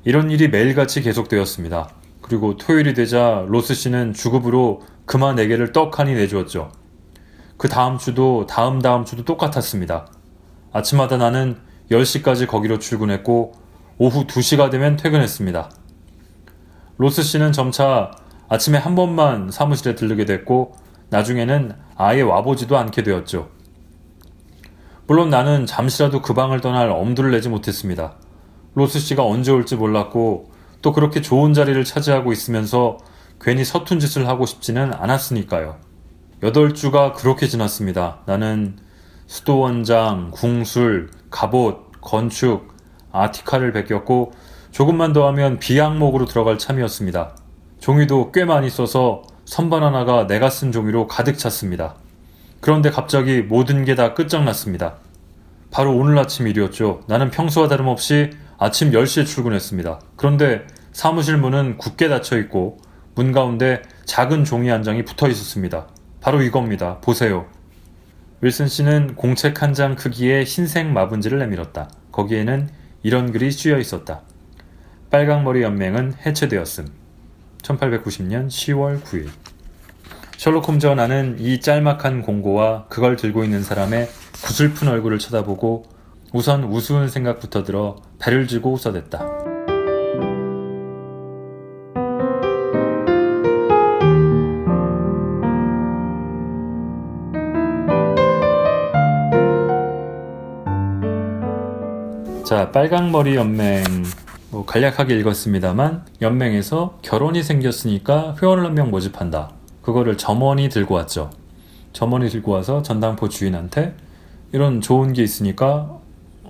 이런 0.04 0.30
일이 0.30 0.48
매일같이 0.48 1.02
계속되었습니다. 1.02 1.88
그리고 2.24 2.56
토요일이 2.56 2.94
되자 2.94 3.44
로스 3.48 3.74
씨는 3.74 4.14
주급으로 4.14 4.80
그만 5.04 5.36
4개를 5.36 5.74
떡하니 5.74 6.14
내주었죠. 6.14 6.72
그 7.58 7.68
다음 7.68 7.98
주도 7.98 8.46
다음 8.46 8.80
다음 8.80 9.04
주도 9.04 9.26
똑같았습니다. 9.26 10.06
아침마다 10.72 11.18
나는 11.18 11.58
10시까지 11.90 12.46
거기로 12.46 12.78
출근했고 12.78 13.52
오후 13.98 14.26
2시가 14.26 14.70
되면 14.70 14.96
퇴근했습니다. 14.96 15.70
로스 16.96 17.22
씨는 17.22 17.52
점차 17.52 18.10
아침에 18.48 18.78
한 18.78 18.94
번만 18.94 19.50
사무실에 19.50 19.94
들르게 19.94 20.24
됐고 20.24 20.76
나중에는 21.10 21.74
아예 21.94 22.22
와보지도 22.22 22.78
않게 22.78 23.02
되었죠. 23.02 23.50
물론 25.06 25.28
나는 25.28 25.66
잠시라도 25.66 26.22
그 26.22 26.32
방을 26.32 26.62
떠날 26.62 26.88
엄두를 26.88 27.32
내지 27.32 27.50
못했습니다. 27.50 28.14
로스 28.76 28.98
씨가 28.98 29.22
언제 29.26 29.52
올지 29.52 29.76
몰랐고 29.76 30.53
또 30.84 30.92
그렇게 30.92 31.22
좋은 31.22 31.54
자리를 31.54 31.82
차지하고 31.82 32.30
있으면서 32.30 32.98
괜히 33.40 33.64
서툰 33.64 34.00
짓을 34.00 34.28
하고 34.28 34.44
싶지는 34.44 34.92
않았으니까요. 34.92 35.76
여덟 36.42 36.74
주가 36.74 37.14
그렇게 37.14 37.46
지났습니다. 37.48 38.18
나는 38.26 38.76
수도원장, 39.26 40.30
궁술, 40.30 41.10
갑옷, 41.30 42.02
건축, 42.02 42.74
아티카를 43.12 43.72
베꼈고 43.72 44.32
조금만 44.72 45.14
더 45.14 45.26
하면 45.28 45.58
비항목으로 45.58 46.26
들어갈 46.26 46.58
참이었습니다. 46.58 47.34
종이도 47.80 48.30
꽤 48.32 48.44
많이 48.44 48.68
써서 48.68 49.22
선반 49.46 49.82
하나가 49.82 50.26
내가 50.26 50.50
쓴 50.50 50.70
종이로 50.70 51.06
가득 51.06 51.38
찼습니다. 51.38 51.94
그런데 52.60 52.90
갑자기 52.90 53.40
모든 53.40 53.86
게 53.86 53.94
다 53.94 54.12
끝장났습니다. 54.12 54.96
바로 55.70 55.96
오늘 55.96 56.18
아침 56.18 56.46
일이었죠. 56.46 57.00
나는 57.06 57.30
평소와 57.30 57.68
다름없이 57.68 58.32
아침 58.58 58.90
10시에 58.92 59.26
출근했습니다. 59.26 60.00
그런데 60.16 60.66
사무실 60.92 61.36
문은 61.36 61.76
굳게 61.78 62.08
닫혀 62.08 62.38
있고 62.38 62.78
문 63.14 63.32
가운데 63.32 63.82
작은 64.04 64.44
종이 64.44 64.68
한 64.68 64.82
장이 64.82 65.04
붙어 65.04 65.28
있었습니다. 65.28 65.88
바로 66.20 66.42
이겁니다. 66.42 66.98
보세요. 67.00 67.46
윌슨 68.40 68.66
씨는 68.68 69.14
공책 69.16 69.62
한 69.62 69.72
장 69.74 69.96
크기의 69.96 70.44
흰색 70.44 70.86
마분지를 70.86 71.38
내밀었다. 71.38 71.88
거기에는 72.12 72.68
이런 73.02 73.32
글이 73.32 73.50
쓰여 73.50 73.78
있었다. 73.78 74.22
빨강머리 75.10 75.62
연맹은 75.62 76.14
해체되었음. 76.24 76.88
1890년 77.62 78.48
10월 78.48 79.02
9일. 79.02 79.28
셜록 80.36 80.68
홈즈와 80.68 80.94
나는 80.94 81.36
이 81.38 81.60
짤막한 81.60 82.22
공고와 82.22 82.86
그걸 82.88 83.16
들고 83.16 83.44
있는 83.44 83.62
사람의 83.62 84.08
구슬픈 84.44 84.88
얼굴을 84.88 85.18
쳐다보고 85.18 85.84
우선 86.34 86.64
우스운 86.64 87.08
생각부터 87.08 87.62
들어 87.62 87.94
배를 88.18 88.48
쥐고 88.48 88.72
웃어댔다. 88.72 89.24
자, 102.44 102.70
빨강머리 102.72 103.36
연맹 103.36 103.84
뭐 104.50 104.64
간략하게 104.66 105.18
읽었습니다만 105.20 106.04
연맹에서 106.20 106.98
결혼이 107.02 107.42
생겼으니까 107.42 108.36
회원을 108.40 108.64
한 108.66 108.74
명 108.74 108.90
모집한다. 108.90 109.50
그거를 109.82 110.16
점원이 110.18 110.68
들고 110.68 110.94
왔죠. 110.94 111.30
점원이 111.92 112.28
들고 112.28 112.52
와서 112.52 112.82
전당포 112.82 113.28
주인한테 113.28 113.94
이런 114.52 114.80
좋은 114.80 115.12
게 115.12 115.22
있으니까 115.22 115.98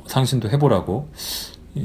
상신도 0.07 0.51
해보라고. 0.51 1.09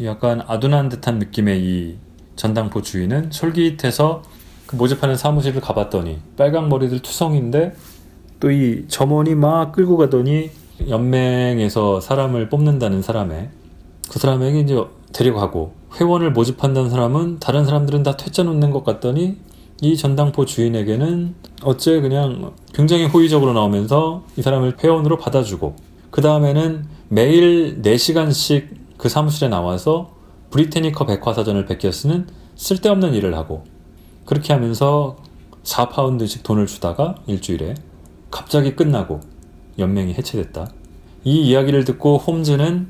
약간 0.03 0.41
아둔한 0.45 0.89
듯한 0.89 1.19
느낌의 1.19 1.61
이 1.61 1.97
전당포 2.35 2.81
주인은 2.81 3.31
솔깃해서 3.31 4.21
그 4.67 4.75
모집하는 4.75 5.15
사무실을 5.15 5.61
가봤더니 5.61 6.19
빨강 6.37 6.69
머리들 6.69 6.99
투성인데 6.99 7.73
또 8.39 8.51
이 8.51 8.85
점원이 8.87 9.35
막 9.35 9.71
끌고 9.71 9.97
가더니 9.97 10.49
연맹에서 10.87 11.99
사람을 11.99 12.49
뽑는다는 12.49 13.01
사람의 13.01 13.49
그 14.09 14.19
사람에게 14.19 14.61
이제 14.61 14.81
데려가고 15.11 15.73
회원을 15.99 16.31
모집한다는 16.31 16.89
사람은 16.89 17.39
다른 17.39 17.65
사람들은 17.65 18.03
다 18.03 18.15
퇴짜 18.15 18.43
놓는 18.43 18.71
것 18.71 18.83
같더니 18.85 19.37
이 19.81 19.97
전당포 19.97 20.45
주인에게는 20.45 21.35
어째 21.63 21.99
그냥 21.99 22.53
굉장히 22.73 23.05
호의적으로 23.05 23.53
나오면서 23.53 24.23
이 24.37 24.41
사람을 24.41 24.77
회원으로 24.81 25.17
받아주고 25.17 25.75
그 26.11 26.21
다음에는 26.21 26.85
매일 27.11 27.81
4시간씩 27.81 28.67
그 28.97 29.09
사무실에 29.09 29.49
나와서 29.49 30.15
브리테니커 30.51 31.07
백화사전을 31.07 31.65
베껴 31.65 31.91
쓰는 31.91 32.27
쓸데없는 32.55 33.15
일을 33.15 33.35
하고 33.35 33.63
그렇게 34.25 34.53
하면서 34.53 35.17
4파운드씩 35.63 36.43
돈을 36.43 36.67
주다가 36.67 37.15
일주일에 37.25 37.73
갑자기 38.29 38.75
끝나고 38.75 39.21
연맹이 39.79 40.13
해체됐다. 40.13 40.69
이 41.23 41.47
이야기를 41.47 41.83
듣고 41.83 42.17
홈즈는 42.19 42.87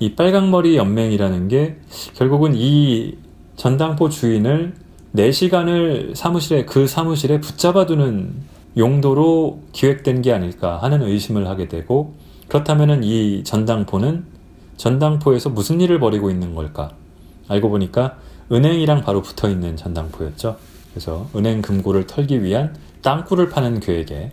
이 0.00 0.16
빨강머리 0.16 0.76
연맹이라는 0.76 1.46
게 1.46 1.76
결국은 2.14 2.54
이 2.56 3.18
전당포 3.54 4.08
주인을 4.08 4.74
4시간을 5.14 6.16
사무실에 6.16 6.64
그 6.64 6.88
사무실에 6.88 7.40
붙잡아두는 7.40 8.34
용도로 8.76 9.62
기획된 9.70 10.22
게 10.22 10.32
아닐까 10.32 10.78
하는 10.78 11.02
의심을 11.02 11.46
하게 11.46 11.68
되고 11.68 12.16
그렇다면은 12.48 13.04
이 13.04 13.44
전당포는 13.44 14.24
전당포에서 14.76 15.50
무슨 15.50 15.80
일을 15.80 15.98
벌이고 16.00 16.30
있는 16.30 16.54
걸까? 16.54 16.92
알고 17.48 17.68
보니까 17.70 18.18
은행이랑 18.50 19.02
바로 19.02 19.22
붙어 19.22 19.48
있는 19.48 19.76
전당포였죠. 19.76 20.56
그래서 20.90 21.28
은행 21.36 21.62
금고를 21.62 22.06
털기 22.06 22.42
위한 22.42 22.74
땅굴을 23.02 23.50
파는 23.50 23.80
계획에 23.80 24.32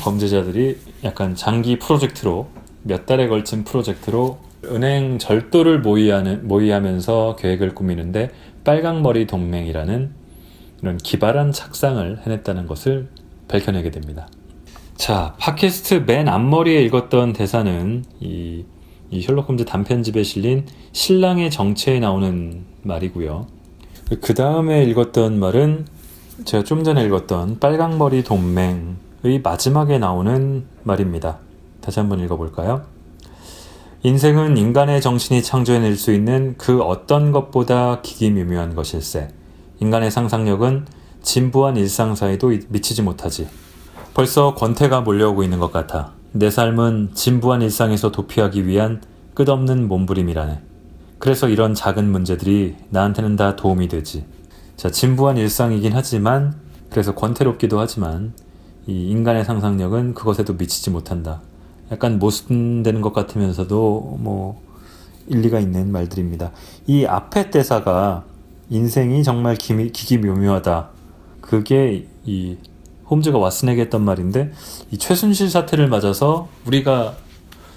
범죄자들이 0.00 0.78
약간 1.04 1.34
장기 1.34 1.78
프로젝트로 1.78 2.48
몇 2.82 3.06
달에 3.06 3.28
걸친 3.28 3.64
프로젝트로 3.64 4.38
은행 4.66 5.18
절도를 5.18 5.80
모의하는, 5.80 6.46
모의하면서 6.46 7.36
계획을 7.36 7.74
꾸미는데 7.74 8.30
빨강머리 8.64 9.26
동맹이라는 9.26 10.10
이런 10.82 10.96
기발한 10.98 11.52
착상을 11.52 12.20
해냈다는 12.24 12.66
것을 12.66 13.08
밝혀내게 13.48 13.90
됩니다. 13.90 14.28
자, 14.96 15.34
팟캐스트 15.38 16.04
맨 16.06 16.28
앞머리에 16.28 16.80
읽었던 16.82 17.32
대사는 17.32 18.04
이, 18.20 18.64
이 19.10 19.22
셜록 19.22 19.48
홈즈 19.48 19.64
단편집에 19.64 20.22
실린 20.22 20.66
신랑의 20.92 21.50
정체에 21.50 21.98
나오는 21.98 22.64
말이고요. 22.82 23.46
그 24.20 24.34
다음에 24.34 24.84
읽었던 24.84 25.38
말은 25.38 25.86
제가 26.44 26.64
좀 26.64 26.84
전에 26.84 27.04
읽었던 27.04 27.58
빨강머리 27.58 28.22
동맹의 28.22 29.40
마지막에 29.42 29.98
나오는 29.98 30.64
말입니다. 30.84 31.38
다시 31.80 31.98
한번 31.98 32.20
읽어볼까요? 32.20 32.82
인생은 34.04 34.56
인간의 34.56 35.00
정신이 35.00 35.42
창조해낼 35.42 35.96
수 35.96 36.12
있는 36.12 36.54
그 36.56 36.82
어떤 36.82 37.32
것보다 37.32 38.00
기기묘묘한 38.02 38.74
것일세. 38.74 39.28
인간의 39.80 40.10
상상력은 40.10 40.86
진부한 41.22 41.76
일상 41.76 42.14
사이도 42.14 42.52
미치지 42.68 43.02
못하지. 43.02 43.48
벌써 44.14 44.54
권태가 44.54 45.00
몰려오고 45.00 45.42
있는 45.42 45.58
것 45.58 45.72
같아. 45.72 46.12
내 46.30 46.48
삶은 46.48 47.10
진부한 47.14 47.62
일상에서 47.62 48.12
도피하기 48.12 48.64
위한 48.64 49.02
끝없는 49.34 49.88
몸부림이라네. 49.88 50.60
그래서 51.18 51.48
이런 51.48 51.74
작은 51.74 52.12
문제들이 52.12 52.76
나한테는 52.90 53.34
다 53.34 53.56
도움이 53.56 53.88
되지. 53.88 54.24
자, 54.76 54.88
진부한 54.88 55.36
일상이긴 55.36 55.92
하지만, 55.94 56.54
그래서 56.90 57.16
권태롭기도 57.16 57.80
하지만, 57.80 58.34
이 58.86 59.10
인간의 59.10 59.44
상상력은 59.44 60.14
그것에도 60.14 60.52
미치지 60.52 60.90
못한다. 60.90 61.40
약간 61.90 62.20
모순되는 62.20 63.00
것 63.00 63.12
같으면서도 63.12 64.18
뭐 64.20 64.62
일리가 65.26 65.58
있는 65.58 65.90
말들입니다. 65.90 66.52
이 66.86 67.04
앞에 67.04 67.50
대사가 67.50 68.24
인생이 68.70 69.24
정말 69.24 69.56
기미, 69.56 69.90
기기묘묘하다. 69.90 70.90
그게 71.40 72.06
이 72.24 72.58
홈즈가 73.10 73.38
왓슨에게 73.38 73.78
했던 73.80 74.02
말인데 74.02 74.52
이 74.90 74.98
최순실 74.98 75.50
사태를 75.50 75.88
맞아서 75.88 76.48
우리가 76.66 77.16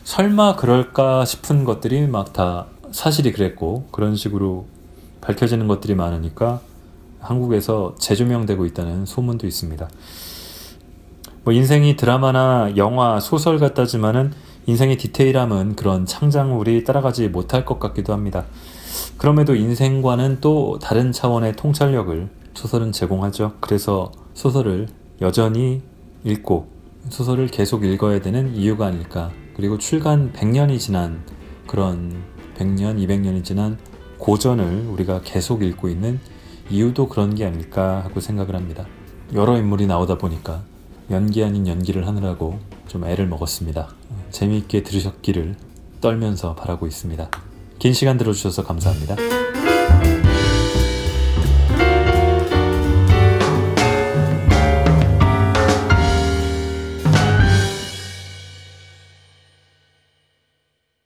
설마 0.04 0.56
그럴까 0.56 1.26
싶은 1.26 1.64
것들이 1.64 2.08
막 2.08 2.34
다 2.34 2.68
사실이 2.92 3.32
그랬고 3.32 3.88
그런 3.92 4.16
식으로 4.16 4.66
밝혀지는 5.22 5.68
것들이 5.68 5.96
많으니까 5.96 6.62
한국에서 7.20 7.96
재조명되고 8.00 8.66
있다는 8.66 9.06
소문도 9.06 9.48
있습니다. 9.48 9.90
뭐 11.44 11.54
인생이 11.54 11.96
드라마나 11.96 12.74
영화, 12.78 13.20
소설 13.20 13.58
같다지만은 13.60 14.34
인생의 14.66 14.98
디테일함은 14.98 15.76
그런 15.76 16.06
창작물이 16.06 16.84
따라가지 16.84 17.30
못할 17.30 17.66
것 17.66 17.80
같기도 17.80 18.14
합니다. 18.14 18.46
그럼에도 19.18 19.56
인생과는 19.56 20.40
또 20.42 20.80
다른 20.82 21.12
차원의 21.12 21.56
통찰력을 21.56 22.30
소설은 22.54 22.92
제공하죠. 22.92 23.54
그래서 23.60 24.12
소설을 24.34 24.88
여전히 25.22 25.82
읽고 26.24 26.68
소설을 27.10 27.48
계속 27.48 27.86
읽어야 27.86 28.22
되는 28.22 28.56
이유가 28.56 28.88
아닐까. 28.88 29.32
그리고 29.56 29.78
출간 29.78 30.32
100년이 30.34 30.80
지난 30.80 31.24
그런 31.66 32.24
100년, 32.58 32.98
200년이 33.06 33.44
지난 33.44 33.78
고전을 34.18 34.88
우리가 34.88 35.22
계속 35.24 35.64
읽고 35.64 35.90
있는 35.90 36.20
이유도 36.70 37.08
그런 37.08 37.34
게 37.36 37.46
아닐까 37.46 38.04
하고 38.04 38.20
생각을 38.20 38.56
합니다. 38.56 38.86
여러 39.34 39.58
인물이 39.58 39.88
나오다 39.88 40.18
보니까 40.18 40.64
연기 41.10 41.44
아닌 41.44 41.68
연기를 41.68 42.08
하느라고 42.08 42.60
좀 42.88 43.06
애를 43.06 43.28
먹었습니다. 43.28 43.90
재미있게 44.32 44.84
들으셨기를 44.84 45.56
떨면서 46.02 46.56
바라고 46.56 46.88
있습니다. 46.88 47.30
긴 47.80 47.94
시간 47.94 48.18
들어주셔서 48.18 48.64
감사합니다. 48.64 49.57